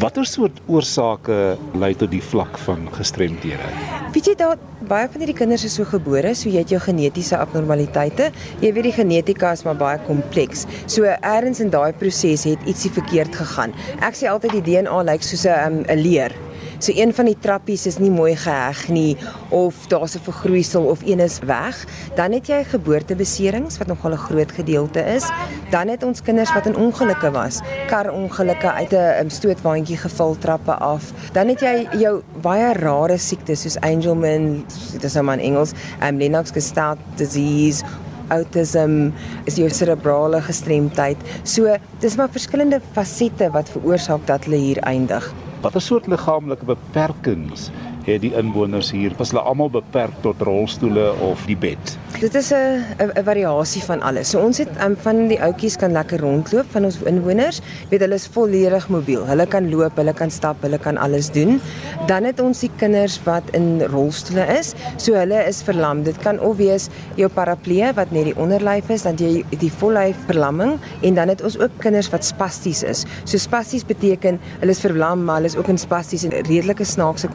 Watter 0.00 0.26
soort 0.26 0.58
oorsake 0.66 1.36
lei 1.78 1.92
tot 1.94 2.10
die 2.10 2.22
vlak 2.22 2.56
van 2.64 2.88
gestremdhede? 2.96 3.68
Weet 4.12 4.26
jy 4.32 4.34
daar 4.36 4.58
baie 4.90 5.06
van 5.06 5.22
hierdie 5.22 5.36
kinders 5.38 5.62
is 5.68 5.76
so 5.78 5.86
gebore, 5.86 6.34
so 6.34 6.50
jy 6.50 6.64
het 6.64 6.72
jou 6.74 6.80
genetiese 6.82 7.38
abnormaliteite. 7.38 8.32
Jy 8.60 8.72
weet 8.74 8.88
die 8.90 8.94
genetika 8.96 9.52
is 9.54 9.62
maar 9.62 9.78
baie 9.78 10.00
kompleks. 10.08 10.66
So 10.90 11.06
eers 11.06 11.62
in 11.62 11.70
daai 11.70 11.92
proses 11.94 12.48
het 12.50 12.66
ietsie 12.66 12.90
verkeerd 12.90 13.38
gegaan. 13.38 13.76
Ek 14.02 14.18
sê 14.18 14.26
altyd 14.32 14.58
die 14.58 14.64
DNA 14.72 14.98
lyk 15.12 15.22
soos 15.22 15.46
'n 15.46 15.54
um, 15.54 15.84
'n 15.86 16.02
leer. 16.02 16.34
So 16.82 16.90
een 16.94 17.12
van 17.14 17.28
die 17.30 17.36
trappies 17.38 17.84
is 17.86 18.00
nie 18.02 18.10
mooi 18.10 18.32
geheg 18.34 18.88
nie 18.90 19.16
of 19.54 19.84
daar's 19.86 20.16
'n 20.16 20.24
vergroeisel 20.26 20.82
of 20.82 21.02
een 21.06 21.20
is 21.20 21.38
weg, 21.38 21.86
dan 22.16 22.32
het 22.32 22.46
jy 22.46 22.64
geboortebeserings 22.64 23.78
wat 23.78 23.86
nogal 23.86 24.12
'n 24.12 24.16
groot 24.16 24.52
gedeelte 24.52 25.00
is. 25.00 25.30
Dan 25.70 25.88
het 25.88 26.02
ons 26.02 26.22
kinders 26.22 26.52
wat 26.52 26.66
in 26.66 26.76
ongelukke 26.76 27.30
was, 27.30 27.60
karongelukke 27.86 28.72
uit 28.72 28.92
'n 28.92 29.30
stootwaandjie 29.30 29.96
geval 29.96 30.36
trappe 30.38 30.74
af. 30.74 31.12
Dan 31.32 31.48
het 31.48 31.60
jy 31.60 31.88
jou 31.98 32.22
baie 32.40 32.72
rare 32.72 33.18
siektes 33.18 33.60
soos 33.60 33.80
Angelman, 33.80 34.64
dit 34.92 35.04
is 35.04 35.12
nou 35.12 35.24
maar 35.24 35.38
in 35.38 35.44
Engels, 35.44 35.72
um, 36.02 36.16
Lennox-Gastaut 36.16 36.98
disease 37.16 37.84
autism 38.28 39.10
is 39.44 39.54
jou 39.54 39.70
cerebrale 39.70 40.42
gestremdheid. 40.42 41.16
So 41.42 41.76
dis 41.98 42.16
maar 42.16 42.30
verskillende 42.30 42.80
fasette 42.92 43.50
wat 43.50 43.68
veroorsaak 43.68 44.26
dat 44.26 44.44
hulle 44.44 44.56
hier 44.56 44.78
eindig. 44.78 45.34
Watter 45.62 45.80
soort 45.80 46.06
liggaamlike 46.10 46.64
beperkings 46.66 47.68
het 48.06 48.22
die 48.22 48.32
inwoners 48.38 48.90
hier? 48.94 49.12
Was 49.18 49.30
hulle 49.32 49.42
almal 49.46 49.70
beperk 49.72 50.14
tot 50.24 50.40
rolstoele 50.42 51.12
of 51.24 51.42
die 51.46 51.56
bed? 51.56 51.96
Dit 52.20 52.34
is 52.34 52.52
'n 52.52 52.84
'n 52.98 53.24
variasie 53.24 53.82
van 53.82 54.02
alles. 54.02 54.30
So 54.30 54.40
ons 54.40 54.58
het 54.58 54.68
um, 54.84 54.96
van 54.96 55.28
die 55.28 55.40
ouetjies 55.42 55.76
kan 55.76 55.92
lekker 55.92 56.20
rondloop 56.20 56.66
van 56.70 56.84
ons 56.84 56.98
inwoners. 57.02 57.60
Weet 57.90 58.00
hulle 58.00 58.14
is 58.14 58.26
volledig 58.26 58.88
mobiel. 58.88 59.26
Hulle 59.26 59.46
kan 59.46 59.70
loop, 59.70 59.96
hulle 59.96 60.12
kan 60.12 60.30
stap, 60.30 60.56
hulle 60.62 60.78
kan 60.78 60.96
alles 60.96 61.30
doen. 61.30 61.60
Dan 62.06 62.24
het 62.24 62.40
ons 62.40 62.60
die 62.60 62.70
kinders 62.76 63.20
wat 63.24 63.42
in 63.52 63.82
rolstoele 63.82 64.46
is. 64.58 64.74
So 64.96 65.14
hulle 65.14 65.46
is 65.46 65.62
verlam. 65.62 66.02
Dit 66.02 66.18
kan 66.18 66.40
of 66.40 66.56
wees 66.56 66.88
jou 67.14 67.28
paraplee 67.28 67.92
wat 67.94 68.10
net 68.10 68.24
die 68.24 68.36
onderlyf 68.36 68.90
is, 68.90 69.02
dan 69.02 69.16
jy 69.16 69.44
die 69.58 69.72
vollyf 69.72 70.16
verlamming 70.26 70.78
en 71.02 71.14
dan 71.14 71.28
het 71.28 71.42
ons 71.42 71.58
ook 71.58 71.70
kinders 71.78 72.10
wat 72.10 72.24
spasties 72.24 72.82
is. 72.82 73.04
So 73.24 73.38
spasties 73.38 73.84
beteken 73.84 74.38
hulle 74.60 74.70
is 74.70 74.80
verlam, 74.80 75.24
maar 75.24 75.34
hulle 75.34 75.46
is 75.46 75.56
ook 75.56 75.68
in 75.68 75.78
spasties 75.78 76.24
en 76.24 76.30
redelike 76.30 76.84
snaakse 76.84 77.28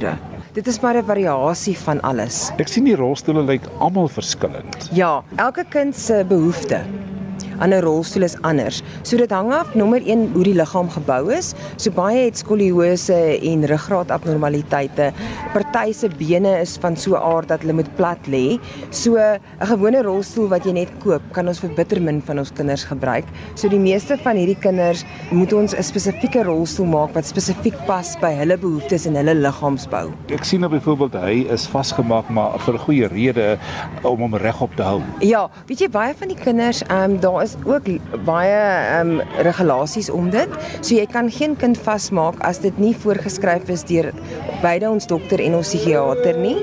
kontrakture. 0.00 0.18
Dit 0.52 0.66
is 0.66 0.80
maar 0.80 0.96
'n 0.96 1.04
variasie 1.04 1.78
van 1.78 2.00
alles. 2.00 2.50
Ek 2.56 2.68
sien 2.68 2.84
die 2.84 2.96
rolstoele 2.96 3.42
lyk 3.42 3.62
almal 3.78 4.08
verskillend. 4.08 4.88
Ja, 4.92 5.22
elke 5.36 5.64
kind 5.68 5.96
se 5.96 6.24
behoefte 6.28 6.84
aan 7.58 7.72
'n 7.72 7.80
rolstoel 7.80 8.22
is 8.22 8.36
anders. 8.42 8.82
So 9.02 9.16
dit 9.16 9.30
hang 9.30 9.52
af 9.52 9.74
nommer 9.74 10.00
1 10.04 10.30
hoe 10.32 10.44
die 10.44 10.54
liggaam 10.54 10.90
gebou 10.90 11.32
is. 11.32 11.54
So 11.76 11.90
baie 11.90 12.24
het 12.24 12.38
skoliose 12.38 13.38
en 13.42 13.66
ruggraatabnormaliteite. 13.66 15.12
Party 15.52 15.92
se 15.92 16.08
bene 16.18 16.60
is 16.60 16.76
van 16.80 16.96
so 16.96 17.10
'n 17.10 17.22
aard 17.22 17.48
dat 17.48 17.60
hulle 17.60 17.72
moet 17.72 17.96
plat 17.96 18.18
lê. 18.26 18.58
So 18.90 19.16
'n 19.16 19.40
gewone 19.58 20.02
rolstoel 20.02 20.48
wat 20.48 20.64
jy 20.64 20.72
net 20.72 20.90
koop, 20.98 21.22
kan 21.32 21.48
ons 21.48 21.58
vir 21.60 21.70
bitter 21.74 22.02
min 22.02 22.22
van 22.22 22.38
ons 22.38 22.52
kinders 22.52 22.84
gebruik. 22.84 23.24
So 23.54 23.68
die 23.68 23.78
meeste 23.78 24.18
van 24.22 24.36
hierdie 24.36 24.58
kinders 24.60 25.04
moet 25.30 25.52
ons 25.52 25.74
'n 25.74 25.82
spesifieke 25.82 26.42
rolstoel 26.42 26.86
maak 26.86 27.14
wat 27.14 27.26
spesifiek 27.26 27.86
pas 27.86 28.16
by 28.20 28.32
hulle 28.34 28.56
behoeftes 28.58 29.06
en 29.06 29.14
hulle 29.14 29.34
liggaamsbou. 29.34 30.10
Ek 30.28 30.44
sien 30.44 30.60
nou 30.60 30.70
byvoorbeeld 30.70 31.14
hy 31.14 31.46
is 31.52 31.66
vasgemaak 31.66 32.28
maar 32.28 32.58
vir 32.58 32.74
'n 32.74 32.78
goeie 32.78 33.06
rede 33.08 33.58
om 34.02 34.20
hom 34.20 34.34
regop 34.34 34.76
te 34.76 34.82
hou. 34.82 35.00
Ja, 35.20 35.50
weet 35.66 35.78
jy 35.78 35.88
baie 35.88 36.14
van 36.14 36.28
die 36.28 36.36
kinders, 36.36 36.82
ehm 36.82 37.10
um, 37.10 37.20
daar 37.20 37.42
is 37.46 37.54
ook 37.64 37.88
baie 38.26 38.56
ehm 38.56 39.16
um, 39.16 39.36
regulasies 39.46 40.10
om 40.10 40.30
dit. 40.34 40.50
So 40.80 40.94
jy 40.96 41.06
kan 41.10 41.30
geen 41.32 41.56
kind 41.56 41.78
vasmaak 41.78 42.40
as 42.46 42.60
dit 42.64 42.78
nie 42.82 42.94
voorgeskryf 43.04 43.70
is 43.72 43.86
deur 43.86 44.10
beide 44.62 44.90
ons 44.90 45.06
dokter 45.06 45.42
en 45.44 45.58
ons 45.60 45.70
psigiater 45.72 46.38
nie. 46.42 46.56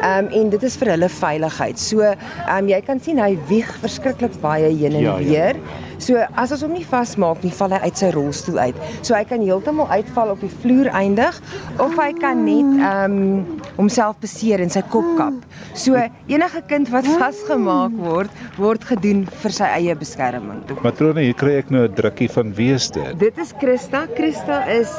Ehm 0.00 0.26
um, 0.26 0.32
en 0.40 0.50
dit 0.56 0.66
is 0.70 0.78
vir 0.80 0.94
hulle 0.94 1.12
veiligheid. 1.20 1.78
So 1.78 2.02
ehm 2.06 2.58
um, 2.58 2.72
jy 2.72 2.80
kan 2.86 3.00
sien 3.00 3.20
hy 3.22 3.36
wieg 3.52 3.70
verskriklik 3.84 4.40
baie 4.42 4.72
heen 4.72 4.98
en 5.00 5.08
ja, 5.08 5.16
weer. 5.20 5.60
Ja. 5.60 5.88
So 6.00 6.16
as 6.40 6.52
ons 6.54 6.64
hom 6.64 6.72
nie 6.74 6.84
vasmaak 6.86 7.44
nie, 7.44 7.52
val 7.54 7.74
hy 7.76 7.80
uit 7.86 8.00
sy 8.00 8.10
rolstoel 8.14 8.58
uit. 8.70 8.78
So 9.02 9.14
hy 9.14 9.24
kan 9.28 9.44
heeltemal 9.44 9.90
uitval 9.92 10.34
op 10.34 10.40
die 10.44 10.52
vloer 10.62 10.90
eindig 10.96 11.36
of 11.78 11.96
hy 12.00 12.10
kan 12.18 12.44
net 12.46 12.80
ehm 12.80 13.16
um, 13.20 13.58
homself 13.76 14.18
beseer 14.20 14.60
in 14.60 14.72
sy 14.72 14.82
kopkap. 14.92 15.36
So 15.78 15.96
enige 16.28 16.62
kind 16.68 16.90
wat 16.92 17.08
vasgemaak 17.20 17.94
word, 18.00 18.42
word 18.60 18.84
gedoen 18.84 19.24
vir 19.42 19.54
sy 19.56 19.68
eie 19.78 19.96
beskerming. 19.96 20.64
Matrone, 20.84 21.24
hier 21.24 21.36
kry 21.38 21.58
ek 21.62 21.70
nou 21.72 21.86
'n 21.86 21.94
drukkie 21.94 22.28
van 22.28 22.52
wie 22.56 22.72
is 22.74 22.90
dit? 22.90 23.18
Dit 23.18 23.38
is 23.38 23.52
Christa. 23.60 24.06
Christa 24.16 24.64
is 24.68 24.90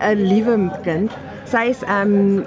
'n 0.00 0.16
liewe 0.16 0.56
kind. 0.82 1.10
Sy 1.50 1.64
is 1.72 1.80
ehm 1.82 2.12
um, 2.14 2.44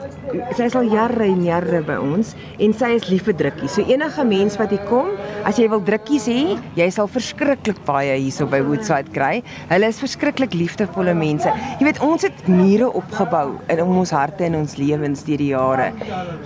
sy 0.56 0.68
is 0.70 0.76
al 0.80 0.88
jare 0.90 1.26
en 1.28 1.42
jare 1.44 1.82
by 1.86 1.98
ons 2.00 2.30
en 2.64 2.74
sy 2.78 2.94
is 2.96 3.08
lief 3.10 3.26
vir 3.28 3.36
drukkies. 3.42 3.76
So 3.76 3.84
enige 3.92 4.24
mens 4.28 4.56
wat 4.60 4.72
hier 4.74 4.84
kom, 4.88 5.10
as 5.48 5.60
jy 5.60 5.68
wil 5.72 5.82
drukkies 5.84 6.28
hê, 6.32 6.56
jy 6.78 6.88
sal 6.94 7.10
verskriklik 7.12 7.82
baie 7.88 8.16
hierso 8.16 8.48
by 8.50 8.62
Woodside 8.64 9.12
kry. 9.16 9.42
Hulle 9.70 9.90
is 9.92 10.00
verskriklik 10.02 10.56
liefdevolle 10.56 11.16
mense. 11.18 11.52
Jy 11.82 11.88
weet 11.90 12.00
ons 12.06 12.24
het 12.26 12.46
mure 12.48 12.88
opgebou 12.96 13.58
in 13.74 13.84
ons 13.84 14.14
harte 14.16 14.48
en 14.48 14.56
ons 14.62 14.78
lewens 14.80 15.26
deur 15.28 15.44
die 15.44 15.52
jare. 15.52 15.90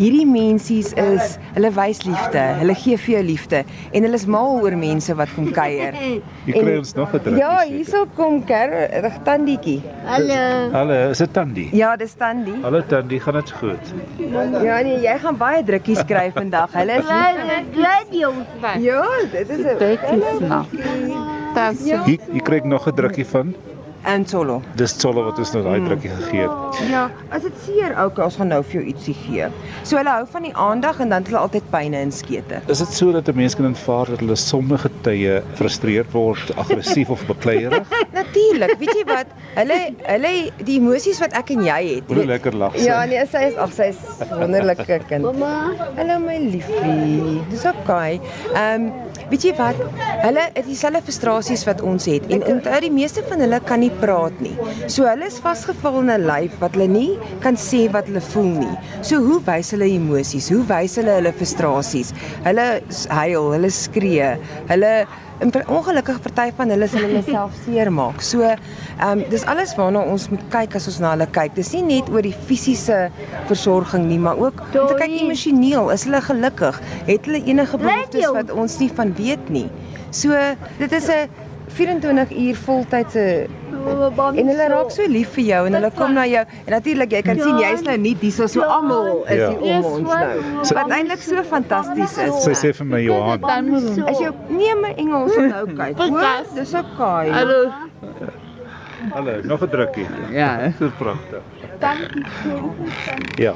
Hierdie 0.01 0.25
mensies 0.27 0.93
is, 0.97 1.37
hulle 1.55 1.71
wys 1.77 2.03
liefde, 2.07 2.43
hulle 2.63 2.77
gee 2.81 2.97
vir 3.05 3.17
jou 3.17 3.23
liefde 3.29 3.63
en 3.91 4.09
hulle 4.09 4.17
is 4.17 4.27
mal 4.37 4.57
oor 4.63 4.77
mense 4.79 5.13
wat 5.19 5.31
kom 5.37 5.51
kuier. 5.53 5.93
Jy 6.49 6.57
kry 6.57 6.77
ons 6.81 6.95
nog 6.97 7.13
'n 7.13 7.21
drukkie. 7.21 7.41
Ja, 7.43 7.53
hierso 7.69 8.05
kom 8.17 8.41
Ker, 8.47 8.71
reg 9.03 9.15
tandietjie. 9.27 9.81
Hallo. 10.07 10.43
Hallo, 10.71 10.97
is 11.11 11.19
dit 11.19 11.33
Tandi? 11.33 11.65
Ja, 11.75 11.95
dis 11.99 12.13
Tandi. 12.15 12.46
Hallo 12.61 12.81
Tandi, 12.87 13.19
gaan 13.19 13.33
dit 13.33 13.51
goed? 13.51 13.93
Ja 14.63 14.79
nee, 14.85 14.99
jy 15.03 15.15
gaan 15.23 15.37
baie 15.37 15.63
drukkies 15.63 16.03
kry 16.07 16.29
vandag. 16.35 16.71
Hulle 16.73 16.99
is 17.01 17.09
Glad 17.73 18.07
jongs. 18.11 18.47
Ja, 18.79 19.03
dit 19.31 19.49
is 19.49 19.65
'n 19.65 20.65
Das 21.53 21.85
Ja. 21.85 22.03
Hier, 22.03 22.19
hier 22.31 22.41
kry 22.41 22.55
ek 22.57 22.63
nog 22.65 22.87
'n 22.87 22.95
drukkie 22.95 23.25
van. 23.25 23.55
En 24.07 24.25
solo. 24.27 24.61
Dis 24.79 24.95
Zolle 24.97 25.23
wat 25.27 25.39
ons 25.41 25.51
nou 25.55 25.61
daai 25.65 25.83
drukkie 25.85 26.09
gegee 26.09 26.45
het. 26.47 26.79
Ja, 26.89 27.03
as 27.35 27.43
dit 27.45 27.57
seer 27.65 27.93
ook, 27.99 28.19
ons 28.23 28.37
gaan 28.39 28.51
nou 28.53 28.61
vir 28.65 28.79
jou 28.79 28.83
ietsie 28.93 29.15
gee. 29.17 29.49
So 29.83 29.99
hulle 29.99 30.13
hou 30.15 30.25
van 30.31 30.47
die 30.47 30.53
aandag 30.67 31.01
en 31.03 31.11
dan 31.13 31.25
het 31.25 31.31
hulle 31.31 31.41
altyd 31.43 31.67
pyne 31.73 32.01
in 32.05 32.13
skete. 32.15 32.61
Is 32.71 32.81
dit 32.83 32.95
so 32.95 33.11
dat 33.15 33.27
'n 33.27 33.35
mens 33.35 33.55
kan 33.55 33.65
aanvaar 33.65 34.13
dat 34.13 34.19
hulle 34.19 34.35
sommige 34.35 34.89
tye 35.03 35.41
frustreerd 35.59 36.11
word, 36.11 36.55
aggressief 36.55 37.09
of 37.09 37.25
bekleierig? 37.27 37.87
Natuurlik, 38.19 38.75
weet 38.79 38.95
jy 38.95 39.05
wat? 39.05 39.27
Hulle 39.55 39.79
hulle 40.01 40.33
die 40.63 40.79
emosies 40.79 41.19
wat 41.19 41.33
ek 41.33 41.49
en 41.49 41.63
jy 41.63 41.81
het. 41.95 42.03
Hoe 42.07 42.25
lekker 42.25 42.55
lag 42.55 42.75
sy. 42.77 42.85
Ja, 42.85 43.05
nee, 43.05 43.25
sy 43.25 43.43
is 43.51 43.55
ag 43.55 43.73
sy 43.73 43.91
is 43.93 44.01
wonderlike 44.31 44.99
kind. 45.09 45.23
Mamma. 45.23 45.73
Hallo 45.97 46.19
my 46.19 46.37
liefie. 46.37 47.41
Dis 47.49 47.65
okay. 47.65 48.19
Ehm 48.53 48.87
um, 48.87 48.91
weet 49.31 49.43
jy 49.47 49.53
wat? 49.57 49.79
Hulle 50.23 50.45
het 50.53 50.65
dieselfde 50.67 51.01
frustrasies 51.05 51.65
wat 51.67 51.81
ons 51.85 52.07
het 52.09 52.25
en 52.33 52.45
onthou 52.53 52.79
die 52.83 52.93
meeste 52.93 53.23
van 53.27 53.43
hulle 53.43 53.59
kan 53.67 53.81
nie 53.83 53.91
praat 54.01 54.39
nie. 54.43 54.55
So 54.87 55.07
hulle 55.09 55.27
is 55.27 55.39
vasgevul 55.43 55.99
in 56.01 56.11
'n 56.11 56.27
lyf 56.27 56.57
wat 56.61 56.75
hulle 56.75 56.87
nie 56.87 57.19
kan 57.43 57.55
sê 57.55 57.87
wat 57.91 58.07
hulle 58.07 58.21
voel 58.33 58.53
nie. 58.63 58.75
So 59.01 59.21
hoe 59.21 59.39
wys 59.45 59.71
hulle 59.71 59.85
emosies? 59.85 60.49
Hoe 60.49 60.63
wys 60.67 60.95
hulle 60.95 61.19
hulle 61.19 61.33
frustrasies? 61.33 62.13
Hulle 62.43 62.81
huil, 63.09 63.51
hulle 63.55 63.71
skree, 63.71 64.37
hulle 64.67 65.07
en 65.39 65.49
per- 65.51 65.67
ongelukkig 65.69 66.21
party 66.21 66.51
van 66.57 66.69
hulle 66.69 66.87
sal 66.87 67.01
hulle 67.01 67.23
self 67.23 67.51
seermaak. 67.65 68.21
So, 68.21 68.41
ehm 68.41 68.57
um, 69.11 69.23
dis 69.29 69.45
alles 69.45 69.75
waarna 69.75 69.99
ons 70.01 70.29
moet 70.29 70.43
kyk 70.49 70.75
as 70.75 70.87
ons 70.87 70.99
na 70.99 71.11
hulle 71.15 71.27
kyk. 71.31 71.55
Dis 71.55 71.71
nie 71.73 71.83
net 71.83 72.09
oor 72.09 72.21
die 72.21 72.35
fisiese 72.47 73.09
versorging 73.47 74.05
nie, 74.07 74.19
maar 74.19 74.37
ook 74.37 74.61
om 74.61 74.87
te 74.87 74.95
kyk 74.97 75.19
emosioneel. 75.21 75.91
Is 75.91 76.03
hulle 76.07 76.21
gelukkig? 76.21 76.79
Het 77.05 77.25
hulle 77.25 77.43
enige 77.45 77.77
behoeftes 77.77 78.31
wat 78.33 78.51
ons 78.51 78.77
nie 78.79 78.89
van 78.95 79.13
weet 79.17 79.49
nie? 79.49 79.67
So, 80.11 80.33
dit 80.79 80.91
is 80.91 81.07
'n 81.09 81.29
24 81.67 82.31
uur 82.31 82.55
voltydse 82.55 83.47
En 83.87 84.47
hulle 84.51 84.67
raak 84.69 84.91
so 84.91 85.05
lief 85.07 85.29
vir 85.35 85.43
jou 85.43 85.61
en 85.67 85.73
hulle 85.73 85.91
kom 85.95 86.13
na 86.13 86.25
jou. 86.27 86.43
En 86.65 86.71
natuurlik 86.73 87.11
jy 87.11 87.21
kan 87.21 87.39
sien 87.39 87.57
jy's 87.61 87.81
nou 87.85 87.97
nie 87.97 88.15
dis 88.15 88.35
so 88.35 88.61
almal 88.61 89.23
is 89.27 89.37
Ja. 89.37 89.49
hier 89.49 89.59
om 89.79 89.85
ons 89.85 90.09
nou. 90.09 90.73
Wat 90.73 90.89
eintlik 90.91 91.21
so 91.21 91.43
fantasties 91.43 92.17
is. 92.17 92.43
Sy 92.43 92.51
sê 92.51 92.73
vir 92.75 92.85
my 92.85 92.99
Johan, 93.01 93.43
As 94.07 94.19
jy 94.19 94.31
nee 94.49 94.75
my 94.75 94.93
Engels 94.97 95.35
nou 95.37 95.65
kyk. 95.75 95.97
Dis 96.55 96.73
okay. 96.73 97.29
Hallo. 97.31 97.71
hallo, 99.13 99.41
nog 99.43 99.61
'n 99.63 99.69
drukkie. 99.69 100.07
Ja. 100.31 100.71
Dis 100.79 100.91
pragtig. 100.97 101.41
Ja. 103.37 103.53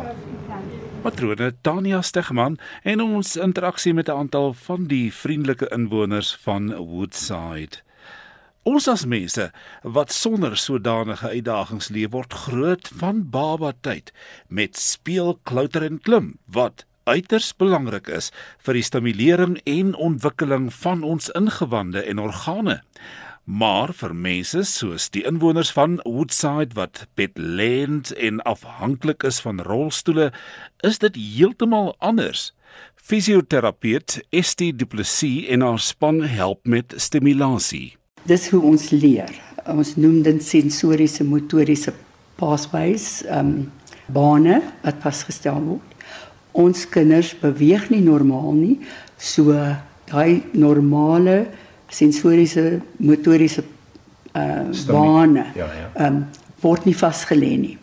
Matrone 1.04 1.54
Tanya 1.62 2.02
Stegman 2.02 2.58
en 2.84 3.02
ons 3.02 3.36
interaksie 3.36 3.94
met 3.94 4.08
'n 4.08 4.12
aantal 4.12 4.54
van 4.54 4.86
die 4.88 5.14
vriendelike 5.14 5.68
inwoners 5.74 6.38
van 6.44 6.76
Woodside. 6.76 7.82
Ons 8.62 8.86
as 8.92 9.08
mense 9.10 9.48
wat 9.82 10.12
sonder 10.14 10.54
sodanige 10.54 11.32
uitdagings 11.34 11.88
leef 11.90 12.12
word 12.14 12.34
groot 12.44 12.90
van 13.00 13.24
baba 13.34 13.72
tyd 13.82 14.12
met 14.54 14.78
speel, 14.78 15.40
klouter 15.50 15.82
en 15.82 15.98
klim 15.98 16.36
wat 16.46 16.84
uiters 17.10 17.56
belangrik 17.58 18.06
is 18.14 18.30
vir 18.62 18.78
die 18.78 18.86
stimulering 18.86 19.56
en 19.66 19.96
ontwikkeling 19.98 20.68
van 20.78 21.02
ons 21.02 21.32
ingewande 21.34 22.04
en 22.06 22.22
organe. 22.22 22.78
Maar 23.50 23.96
vir 23.98 24.14
mense 24.14 24.62
soos 24.70 25.08
die 25.10 25.24
inwoners 25.26 25.72
van 25.74 25.98
Woodside 26.06 26.78
wat 26.78 27.08
bedlend 27.18 28.12
en 28.14 28.44
afhanklik 28.46 29.26
is 29.26 29.42
van 29.42 29.64
rolstoele, 29.66 30.30
is 30.86 31.02
dit 31.02 31.18
heeltemal 31.18 31.96
anders. 31.98 32.52
Fisioterapeut 32.94 34.20
Estie 34.30 34.70
Du 34.70 34.86
Plessis 34.86 35.50
en 35.50 35.66
haar 35.66 35.82
span 35.82 36.22
help 36.22 36.62
met 36.70 36.94
stimulasie. 37.02 37.98
Dis 38.28 38.50
hoe 38.50 38.62
ons 38.62 38.90
leer. 38.94 39.32
Ons 39.72 39.96
noem 39.96 40.22
dit 40.26 40.44
sensoriese 40.44 41.26
motoriese 41.28 41.94
pathways, 42.40 43.22
ehm 43.28 43.54
um, 43.54 43.72
bane 44.12 44.58
wat 44.84 44.98
vasgestel 45.00 45.62
word. 45.64 45.92
Ons 46.52 46.84
kinders 46.92 47.30
beweeg 47.40 47.86
nie 47.94 48.02
normaal 48.04 48.52
nie, 48.58 48.74
so 49.16 49.54
daai 50.10 50.42
normale 50.52 51.46
sensoriese 51.92 52.82
motoriese 53.00 53.64
uh 54.36 54.68
bane 54.88 55.46
Ja, 55.56 55.68
ja. 55.68 55.90
ehm 55.96 56.16
um, 56.16 56.26
word 56.62 56.86
nie 56.86 56.96
vasgelê 56.96 57.58
nie. 57.58 57.78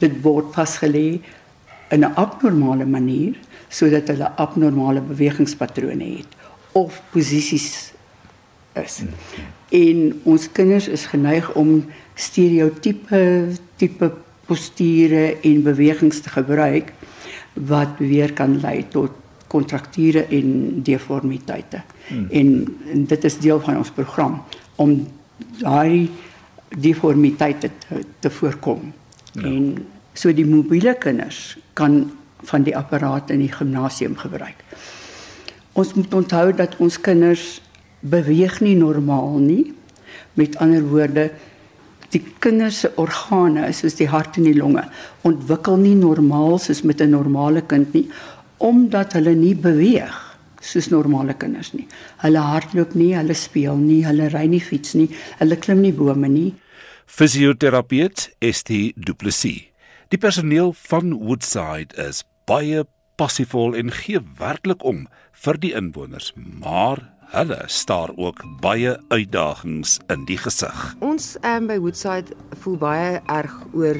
Dit 0.00 0.22
word 0.22 0.52
vasgelê 0.54 1.20
in 1.90 2.00
'n 2.04 2.14
abnormale 2.16 2.86
manier 2.86 3.34
sodat 3.68 4.08
hulle 4.08 4.30
abnormale 4.36 5.00
bewegingspatrone 5.00 6.08
het 6.16 6.30
of 6.72 7.02
posisies 7.12 7.93
is. 8.82 9.02
En 9.68 10.20
ons 10.22 10.46
kinders 10.52 10.88
is 10.88 11.06
geneig 11.06 11.52
om 11.54 11.84
stereotipe 12.14 13.48
tipe 13.76 14.12
posture 14.46 15.36
en 15.40 15.62
bewegings 15.62 16.20
te 16.20 16.28
gebruik 16.28 16.92
wat 17.52 17.98
weer 17.98 18.32
kan 18.32 18.60
lei 18.60 18.84
tot 18.88 19.10
kontrakture 19.46 20.26
en 20.34 20.80
deformiteite. 20.82 21.82
Hmm. 22.06 22.26
En, 22.30 22.78
en 22.92 23.04
dit 23.06 23.24
is 23.24 23.38
deel 23.38 23.60
van 23.60 23.76
ons 23.76 23.90
program 23.90 24.42
om 24.76 24.96
daai 25.60 26.10
deformiteite 26.78 27.70
te, 27.78 28.02
te 28.18 28.30
voorkom. 28.30 28.92
Ja. 29.32 29.42
En 29.42 29.86
so 30.12 30.34
die 30.34 30.46
mobiele 30.46 30.96
kinders 30.98 31.56
kan 31.72 32.10
van 32.44 32.66
die 32.66 32.76
apparaat 32.76 33.30
in 33.30 33.40
die 33.40 33.52
gimnasium 33.52 34.16
gebruik. 34.16 34.64
Ons 35.72 35.94
moet 35.94 36.14
onthou 36.14 36.52
dat 36.54 36.76
ons 36.78 37.00
kinders 37.00 37.62
beweeg 38.04 38.60
nie 38.60 38.76
normaal 38.76 39.40
nie. 39.40 39.72
Met 40.38 40.58
ander 40.62 40.84
woorde, 40.90 41.30
die 42.14 42.22
kinders 42.42 42.82
se 42.84 42.92
organe, 43.00 43.66
soos 43.74 43.96
die 43.98 44.08
hart 44.10 44.38
en 44.38 44.46
die 44.48 44.56
longe, 44.56 44.84
ontwikkel 45.26 45.80
nie 45.80 45.96
normaal 45.98 46.58
soos 46.58 46.82
met 46.82 47.00
'n 47.00 47.10
normale 47.10 47.62
kind 47.62 47.92
nie, 47.94 48.08
omdat 48.58 49.12
hulle 49.12 49.34
nie 49.34 49.54
beweeg 49.54 50.14
soos 50.60 50.88
normale 50.90 51.34
kinders 51.34 51.72
nie. 51.72 51.86
Hulle 52.22 52.38
hardloop 52.38 52.94
nie, 52.94 53.14
hulle 53.16 53.34
speel 53.34 53.76
nie, 53.76 54.04
hulle 54.06 54.28
ry 54.28 54.46
nie 54.46 54.60
fiets 54.60 54.94
nie, 54.94 55.08
hulle 55.38 55.56
klim 55.56 55.80
nie 55.80 55.92
bome 55.92 56.28
nie. 56.28 56.54
Fisioterapeut 57.06 58.30
Estie 58.40 58.92
Du 58.96 59.14
Plessis. 59.14 59.70
Die 60.08 60.18
personeel 60.18 60.72
van 60.72 61.12
Woodside 61.12 61.96
is 62.08 62.24
baie 62.46 62.84
passievol 63.16 63.74
en 63.74 63.90
gee 63.90 64.20
werklik 64.38 64.84
om 64.84 65.06
vir 65.44 65.58
die 65.60 65.72
inwoners, 65.76 66.32
maar 66.36 67.13
hulle 67.34 67.62
staar 67.66 68.12
ook 68.16 68.42
baie 68.62 68.96
uitdagings 69.08 69.98
in 70.12 70.24
die 70.28 70.38
gesig. 70.38 70.82
Ons 71.04 71.34
um, 71.42 71.66
by 71.70 71.78
Woodside 71.82 72.36
voel 72.62 72.78
baie 72.80 73.08
erg 73.32 73.54
oor 73.74 73.98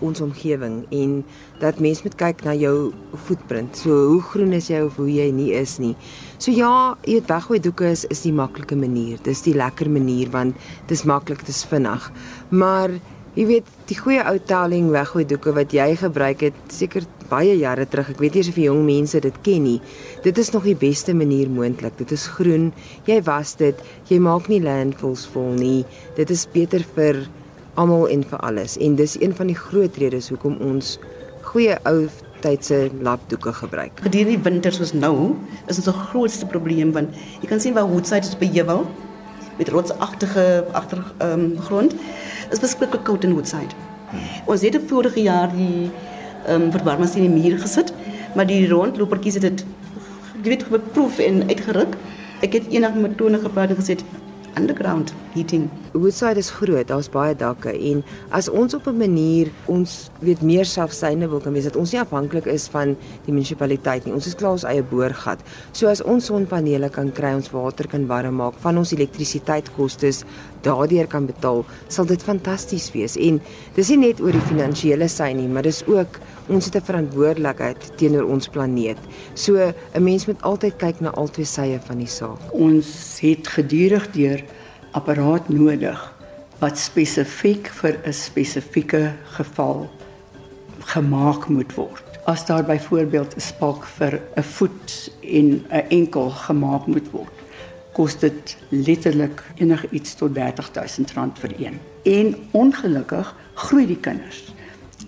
ons 0.00 0.20
omgewing 0.24 0.82
en 0.96 1.18
dat 1.60 1.80
mens 1.84 2.02
moet 2.02 2.16
kyk 2.20 2.44
na 2.46 2.54
jou 2.56 2.92
voetprint. 3.26 3.76
So 3.76 3.96
hoe 4.14 4.22
groen 4.30 4.54
is 4.56 4.70
jy 4.72 4.80
of 4.86 4.96
hoe 5.00 5.10
jy 5.10 5.28
nie 5.34 5.50
is 5.56 5.76
nie. 5.82 5.92
So 6.38 6.54
ja, 6.56 6.96
jy 7.04 7.18
weet 7.18 7.30
weggooi 7.30 7.60
doeke 7.60 7.90
is 7.92 8.06
is 8.08 8.24
die 8.24 8.34
maklike 8.34 8.78
manier. 8.78 9.20
Dis 9.26 9.44
die 9.44 9.56
lekker 9.56 9.90
manier 9.92 10.32
want 10.32 10.56
dis 10.88 11.04
maklik, 11.08 11.44
dis 11.46 11.64
vinnig. 11.68 12.08
Maar 12.48 12.96
jy 13.36 13.46
weet 13.46 13.66
die 13.86 13.98
goeie 13.98 14.22
ou 14.26 14.36
telling 14.42 14.90
weggooi 14.90 15.24
doeke 15.28 15.52
wat 15.54 15.74
jy 15.74 15.88
gebruik 16.00 16.42
het 16.48 16.74
seker 16.74 17.06
baie 17.30 17.54
jare 17.60 17.86
terug. 17.86 18.10
Ek 18.10 18.22
weet 18.22 18.36
nie 18.36 18.48
of 18.50 18.58
jong 18.58 18.80
mense 18.86 19.20
dit 19.22 19.36
ken 19.46 19.62
nie. 19.62 19.78
Dit 20.24 20.38
is 20.42 20.50
nog 20.50 20.66
die 20.66 20.76
beste 20.78 21.14
manier 21.14 21.50
moontlik. 21.50 21.94
Dit 22.00 22.10
is 22.16 22.26
groen. 22.34 22.72
Jy 23.06 23.20
was 23.28 23.54
dit. 23.60 23.78
Jy 24.10 24.18
maak 24.22 24.50
nie 24.50 24.60
landfills 24.64 25.28
vol 25.30 25.52
nie. 25.58 25.84
Dit 26.18 26.32
is 26.34 26.46
beter 26.50 26.82
vir 26.96 27.22
almal 27.78 28.08
en 28.10 28.24
vir 28.26 28.42
alles. 28.42 28.74
En 28.82 28.98
dis 28.98 29.14
een 29.20 29.34
van 29.36 29.52
die 29.52 29.58
groot 29.58 30.02
redes 30.02 30.30
hoekom 30.32 30.58
ons 30.66 30.98
goeie 31.52 31.78
ou 31.86 32.08
tydse 32.42 32.88
lapdoeke 33.04 33.52
gebruik. 33.52 34.00
Gedurende 34.02 34.34
die 34.34 34.42
winter 34.42 34.74
soos 34.74 34.94
nou, 34.96 35.36
is 35.68 35.78
ons 35.80 35.90
grootste 36.10 36.48
probleem 36.50 36.92
want 36.96 37.14
jy 37.42 37.50
kan 37.50 37.60
sien 37.62 37.76
waar 37.76 37.88
Woodside 37.90 38.26
is 38.26 38.38
by 38.40 38.48
Jewel 38.50 38.86
met 39.60 39.68
rotsagtige 39.68 40.64
agter 40.72 41.04
ehm 41.20 41.44
um, 41.44 41.56
grond. 41.68 41.94
Is 42.50 42.62
beskiklik 42.62 43.04
koud 43.06 43.24
in 43.24 43.34
Woodside. 43.36 43.74
Ons 44.46 44.64
het 44.66 44.74
die 44.74 44.82
vorige 44.90 45.22
jaar 45.22 45.52
die 45.54 45.90
ehm 46.46 46.62
um, 46.62 46.70
verwarmers 46.72 47.14
in 47.14 47.26
die 47.26 47.42
muur 47.42 47.58
gesit, 47.60 47.92
maar 48.34 48.46
die 48.48 48.64
rondlopertjies 48.68 49.36
het 49.38 49.42
dit 49.42 49.64
jy 50.42 50.54
weet 50.54 50.68
beproef 50.72 51.18
en 51.18 51.42
uitgeruk. 51.48 51.94
Ek 52.40 52.56
het 52.56 52.70
eendag 52.72 52.96
met 52.96 53.16
Tone 53.16 53.38
gepraat 53.38 53.74
en 53.74 53.78
gesê 53.78 53.98
underground 54.56 55.14
heating. 55.34 55.70
Woodside 55.92 56.38
is 56.38 56.50
groot, 56.50 56.86
daar's 56.86 57.08
baie 57.10 57.34
dakke 57.34 57.72
en 57.74 58.02
as 58.30 58.48
ons 58.48 58.74
op 58.74 58.86
'n 58.86 58.96
manier 58.96 59.50
ons 59.66 60.10
weet 60.20 60.42
meer 60.42 60.64
selfsustainable 60.64 61.40
kan 61.40 61.52
wees 61.52 61.64
dat 61.64 61.76
ons 61.76 61.92
nie 61.92 62.00
afhanklik 62.00 62.46
is 62.46 62.68
van 62.68 62.96
die 63.26 63.32
munisipaliteit 63.32 64.04
nie. 64.04 64.14
Ons 64.14 64.26
is 64.26 64.34
klaar 64.34 64.52
ons 64.52 64.64
eie 64.64 64.82
boorgat. 64.82 65.40
So 65.72 65.86
as 65.86 66.02
ons 66.02 66.24
sonpanele 66.24 66.90
kan 66.90 67.12
kry, 67.12 67.34
ons 67.34 67.50
water 67.50 67.86
kan 67.86 68.06
warm 68.06 68.34
maak, 68.34 68.54
van 68.58 68.78
ons 68.78 68.92
elektrisiteitskostes 68.92 70.24
daardeur 70.62 71.06
kan 71.06 71.26
betaal, 71.26 71.64
sal 71.88 72.04
dit 72.04 72.22
fantasties 72.22 72.92
wees. 72.92 73.16
En 73.16 73.40
dis 73.74 73.88
nie 73.88 73.96
net 73.96 74.20
oor 74.20 74.32
die 74.32 74.48
finansiële 74.48 75.08
sy 75.08 75.32
nie, 75.32 75.48
maar 75.48 75.62
dis 75.62 75.82
ook 75.86 76.20
ons 76.50 76.64
het 76.64 76.76
'n 76.76 76.86
verantwoordelikheid 76.90 77.96
teenoor 77.96 78.24
ons 78.24 78.48
planeet. 78.48 78.98
So 79.34 79.56
'n 79.94 80.02
mens 80.02 80.26
moet 80.26 80.42
altyd 80.42 80.76
kyk 80.76 81.00
na 81.00 81.10
albei 81.10 81.44
sye 81.44 81.80
van 81.84 81.98
die 81.98 82.06
saak. 82.06 82.38
Ons 82.52 83.18
het 83.20 83.46
gedurig 83.46 84.10
deur 84.12 84.39
apparaat 84.90 85.48
nodig 85.48 86.00
wat 86.60 86.78
spesifiek 86.78 87.68
vir 87.80 87.96
'n 88.04 88.12
spesifieke 88.12 89.12
geval 89.36 89.88
gemaak 90.92 91.48
moet 91.48 91.74
word. 91.74 92.04
As 92.24 92.46
daar 92.46 92.64
byvoorbeeld 92.64 93.36
'n 93.36 93.40
spalk 93.40 93.84
vir 93.84 94.20
'n 94.36 94.42
voet 94.42 95.12
en 95.20 95.64
'n 95.68 95.88
enkel 95.88 96.30
gemaak 96.30 96.86
moet 96.86 97.10
word, 97.10 97.36
kos 97.92 98.18
dit 98.18 98.56
letterlik 98.68 99.42
enigiets 99.54 100.14
tot 100.14 100.36
R30000 100.36 101.38
vir 101.38 101.52
een. 101.58 101.80
En 102.02 102.36
ongelukkig 102.50 103.34
groei 103.54 103.86
die 103.86 104.00
kinders. 104.00 104.54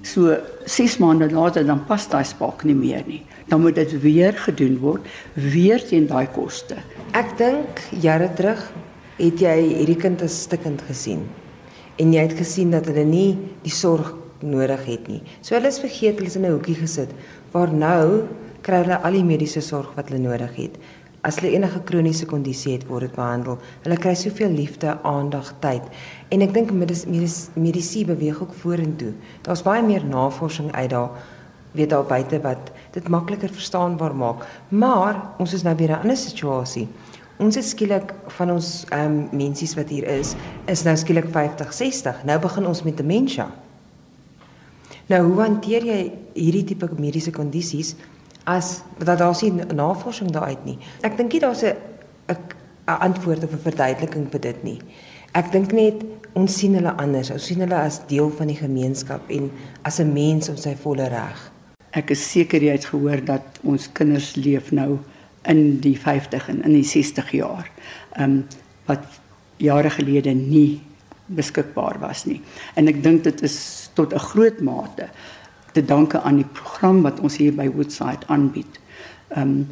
So 0.02 0.36
6 0.64 0.98
maande 0.98 1.30
later 1.30 1.66
dan 1.66 1.84
pas 1.84 2.08
daai 2.08 2.24
spalk 2.24 2.64
nie 2.64 2.74
meer 2.74 3.02
nie. 3.06 3.22
Dan 3.46 3.60
moet 3.60 3.74
dit 3.74 4.00
weer 4.00 4.32
gedoen 4.32 4.78
word, 4.78 5.06
weer 5.34 5.84
teen 5.84 6.06
daai 6.06 6.26
koste. 6.26 6.76
Ek 7.10 7.36
dink 7.38 7.80
jare 8.00 8.32
terug 8.34 8.72
het 9.18 9.40
jy 9.40 9.56
hierdie 9.78 9.98
kind 10.00 10.22
as 10.22 10.42
stikkend 10.46 10.82
gesien. 10.88 11.26
En 12.00 12.12
jy 12.12 12.24
het 12.24 12.36
gesien 12.38 12.72
dat 12.72 12.86
hulle 12.88 13.04
nie 13.04 13.38
die 13.62 13.74
sorg 13.74 14.14
nodig 14.42 14.84
het 14.88 15.08
nie. 15.08 15.20
So 15.40 15.54
hulle 15.54 15.68
is 15.68 15.80
vergeet, 15.82 16.18
hulle 16.18 16.30
is 16.30 16.36
in 16.36 16.46
'n 16.46 16.52
hoekie 16.52 16.74
gesit. 16.74 17.10
Waar 17.52 17.72
nou 17.72 18.28
kry 18.62 18.82
hulle 18.82 19.02
al 19.02 19.12
die 19.12 19.24
mediese 19.24 19.60
sorg 19.60 19.94
wat 19.94 20.08
hulle 20.08 20.22
nodig 20.22 20.54
het. 20.56 20.78
As 21.22 21.38
hulle 21.38 21.52
enige 21.54 21.80
kroniese 21.86 22.26
kondisie 22.26 22.72
het, 22.72 22.86
word 22.86 23.00
dit 23.00 23.14
behandel. 23.14 23.58
Hulle 23.82 23.96
kry 23.96 24.14
soveel 24.14 24.50
liefde, 24.50 24.98
aandag, 25.02 25.54
tyd. 25.60 25.82
En 26.30 26.42
ek 26.42 26.54
dink 26.54 26.72
medis, 26.72 27.04
medis, 27.06 27.48
medisyne 27.54 28.06
beweeg 28.06 28.40
ook 28.42 28.54
vorentoe. 28.54 29.12
Daar's 29.42 29.62
baie 29.62 29.82
meer 29.82 30.04
navorsing 30.04 30.72
uit 30.72 30.90
daar 30.90 31.10
weet 31.72 31.90
daar 31.90 32.04
buite 32.04 32.40
wat 32.40 32.70
dit 32.90 33.08
makliker 33.08 33.48
verstaanbaar 33.48 34.14
maak. 34.14 34.46
Maar 34.68 35.22
ons 35.38 35.52
is 35.52 35.62
nou 35.62 35.76
weer 35.76 35.88
in 35.88 35.96
'n 35.96 36.00
ander 36.00 36.16
situasie. 36.16 36.88
Ons 37.42 37.58
is 37.58 37.72
skielik 37.74 38.14
van 38.38 38.54
ons 38.54 38.70
ehm 38.90 39.18
um, 39.18 39.18
mensies 39.34 39.74
wat 39.78 39.90
hier 39.90 40.06
is, 40.10 40.34
is 40.70 40.84
nou 40.86 40.94
skielik 40.96 41.28
50, 41.34 41.74
60. 41.74 42.24
Nou 42.28 42.38
begin 42.42 42.66
ons 42.70 42.82
met 42.86 42.96
demensie. 42.96 43.48
Nou 45.10 45.22
hoe 45.26 45.40
hanteer 45.42 45.86
jy 45.86 46.00
hierdie 46.34 46.64
tipe 46.72 46.88
mediese 46.98 47.34
kondisies 47.34 47.94
as 48.48 48.80
dat 48.98 49.18
daar 49.18 49.34
sien 49.38 49.60
navorsing 49.74 50.30
daaruit 50.34 50.64
nie? 50.66 50.78
Ek 51.02 51.16
dink 51.18 51.34
daar's 51.40 51.64
'n 51.64 51.76
'n 52.88 52.98
antwoord 53.08 53.44
of 53.44 53.52
'n 53.52 53.64
verduideliking 53.68 54.30
vir 54.30 54.40
dit 54.40 54.64
nie. 54.64 54.80
Ek 55.32 55.52
dink 55.52 55.72
net 55.72 56.04
ons 56.34 56.58
sien 56.58 56.74
hulle 56.74 56.96
anders. 56.96 57.30
Ons 57.30 57.46
sien 57.46 57.60
hulle 57.60 57.74
as 57.76 58.00
deel 58.06 58.30
van 58.30 58.46
die 58.46 58.56
gemeenskap 58.56 59.30
en 59.30 59.50
as 59.82 60.00
'n 60.00 60.12
mens 60.12 60.48
op 60.48 60.56
sy 60.56 60.74
volle 60.74 61.08
reg. 61.08 61.52
Ek 61.92 62.10
is 62.10 62.30
seker 62.30 62.62
jy 62.62 62.72
het 62.72 62.84
gehoor 62.84 63.24
dat 63.24 63.42
ons 63.64 63.92
kinders 63.92 64.36
leef 64.36 64.72
nou 64.72 64.98
in 65.42 65.80
die 65.80 65.98
50 65.98 66.48
en 66.48 66.62
in 66.62 66.72
die 66.72 66.86
60 66.86 67.30
jaar. 67.30 67.70
Ehm 68.12 68.30
um, 68.30 68.44
wat 68.86 69.04
jare 69.56 69.90
gelede 69.90 70.32
nie 70.34 70.80
beskikbaar 71.26 72.00
was 72.00 72.24
nie. 72.24 72.40
En 72.74 72.88
ek 72.90 73.02
dink 73.02 73.22
dit 73.24 73.42
is 73.42 73.90
tot 73.94 74.12
'n 74.12 74.18
groot 74.18 74.60
mate 74.60 75.08
te 75.72 75.84
danke 75.84 76.20
aan 76.20 76.36
die 76.36 76.50
program 76.52 77.02
wat 77.02 77.20
ons 77.20 77.36
hier 77.36 77.54
by 77.54 77.70
Woodside 77.70 78.26
aanbied. 78.26 78.80
Ehm 79.28 79.40
um, 79.48 79.68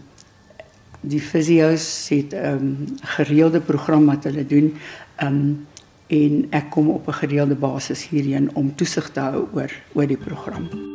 die 1.00 1.20
fisio's 1.20 2.08
het 2.08 2.32
'n 2.32 2.46
um, 2.46 2.86
gereelde 3.16 3.60
program 3.60 4.06
wat 4.06 4.24
hulle 4.24 4.46
doen. 4.46 4.76
Ehm 5.16 5.34
um, 5.34 5.66
en 6.10 6.46
ek 6.50 6.70
kom 6.70 6.88
op 6.90 7.06
'n 7.06 7.12
gereelde 7.12 7.54
basis 7.54 8.08
hierheen 8.08 8.54
om 8.54 8.74
toesig 8.74 9.10
te 9.10 9.20
hou 9.20 9.48
oor 9.52 9.70
oor 9.92 10.06
die 10.06 10.16
program. 10.16 10.89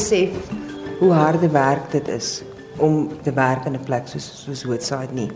Besef 0.00 0.32
hoe 0.98 1.12
harde 1.12 1.48
werk 1.52 1.90
dit 1.92 2.08
is 2.08 2.40
om 2.80 3.08
te 3.22 3.32
werk 3.36 3.66
in 3.68 3.74
'n 3.76 3.84
plek 3.84 4.08
soos 4.08 4.44
soos 4.44 4.64
Woodside 4.64 5.12
nie. 5.12 5.30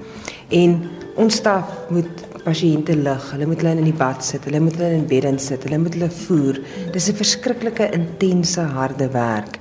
En 0.48 0.88
ons 1.16 1.35
staf 1.35 1.68
moet 1.88 2.24
pasiënte 2.44 2.96
lig, 2.96 3.31
hulle 3.33 3.46
moet 3.46 3.61
hulle 3.61 3.77
in 3.77 3.90
die 3.90 4.00
bad 4.05 4.24
sit, 4.24 4.44
hulle 4.44 4.61
moet 4.61 4.77
hulle 4.77 4.96
in 4.96 5.07
beddens 5.07 5.46
sit, 5.46 5.62
hulle 5.64 5.79
moet 5.79 5.94
hulle 5.94 6.11
voer. 6.11 6.61
Dis 6.92 7.09
'n 7.09 7.14
verskriklike 7.14 7.90
intense 7.92 8.61
harde 8.61 9.09
werk. 9.09 9.59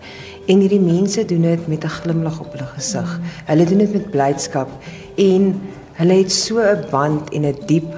En 0.47 0.59
hierdie 0.59 0.79
mense 0.79 1.25
doen 1.25 1.41
dit 1.41 1.67
met 1.67 1.83
'n 1.83 1.95
glimlag 1.99 2.39
op 2.39 2.51
hulle 2.51 2.69
gesig. 2.75 3.19
Hulle 3.45 3.65
doen 3.65 3.77
dit 3.77 3.93
met 3.93 4.11
blydskap 4.11 4.69
en 5.15 5.61
hulle 5.93 6.13
het 6.13 6.31
so 6.31 6.59
'n 6.59 6.85
band 6.91 7.29
en 7.33 7.45
'n 7.45 7.57
diep 7.65 7.91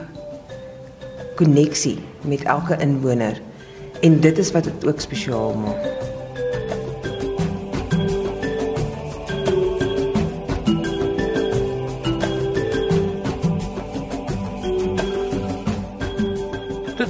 koneksie 1.35 1.99
met 2.21 2.43
elke 2.43 2.77
inwoner. 2.79 3.41
En 4.01 4.19
dit 4.19 4.37
is 4.37 4.51
wat 4.51 4.63
dit 4.63 4.87
ook 4.87 4.99
spesiaal 4.99 5.53
maak. 5.53 6.14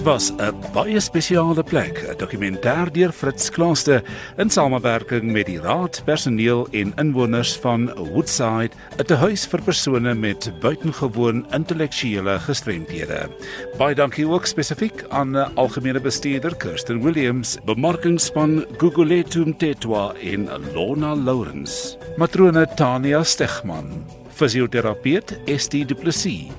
Was 0.06 0.32
'n 0.38 0.54
baie 0.74 1.00
spesiale 1.00 1.63
plek, 1.63 1.98
'n 2.10 2.18
dokumentêr 2.18 2.91
deur 2.91 3.12
Fritz 3.12 3.50
Klaaste 3.50 4.04
in 4.38 4.50
samewerking 4.50 5.32
met 5.32 5.46
die 5.46 5.60
raad, 5.60 6.02
personeel 6.06 6.68
en 6.72 6.94
inwoners 6.96 7.58
van 7.58 7.89
Woodside, 8.13 8.70
'n 9.00 9.06
tehuis 9.06 9.48
vir 9.48 9.62
persone 9.62 10.13
met 10.13 10.52
buitengewoon 10.62 11.46
intellektuele 11.52 12.39
gestremthede. 12.39 13.30
Baie 13.78 13.96
dankie 13.96 14.28
ook 14.28 14.46
spesifiek 14.46 15.06
aan 15.10 15.38
'n 15.38 15.56
algemene 15.56 16.00
bestuurder 16.00 16.56
Kirsten 16.56 17.02
Williams, 17.02 17.58
bemarkingspan 17.65 18.65
Guguletu 18.78 19.46
Mtetwa 19.46 20.13
en 20.22 20.50
Lona 20.74 21.15
Lawrence. 21.15 21.98
Matrone 22.18 22.68
Tania 22.76 23.24
Stegman, 23.24 24.06
fisioterapeut 24.30 25.39
Estie 25.46 25.86
Du 25.86 25.96
Plessis, 25.96 26.52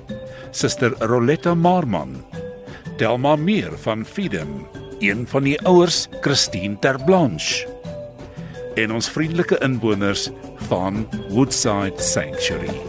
Suster 0.51 0.91
Roletta 0.99 1.53
Marman, 1.55 2.23
Delma 2.97 3.35
Meer 3.35 3.77
van 3.77 4.05
Freedom, 4.05 4.67
een 4.99 5.27
van 5.27 5.43
die 5.43 5.61
ouers, 5.61 6.07
Christine 6.21 6.79
Terblanche. 6.79 7.67
En 8.75 8.91
ons 8.91 9.09
vriendelike 9.09 9.57
inwoners 9.61 10.29
van 10.69 11.05
Woodside 11.29 12.01
Sanctuary. 12.01 12.86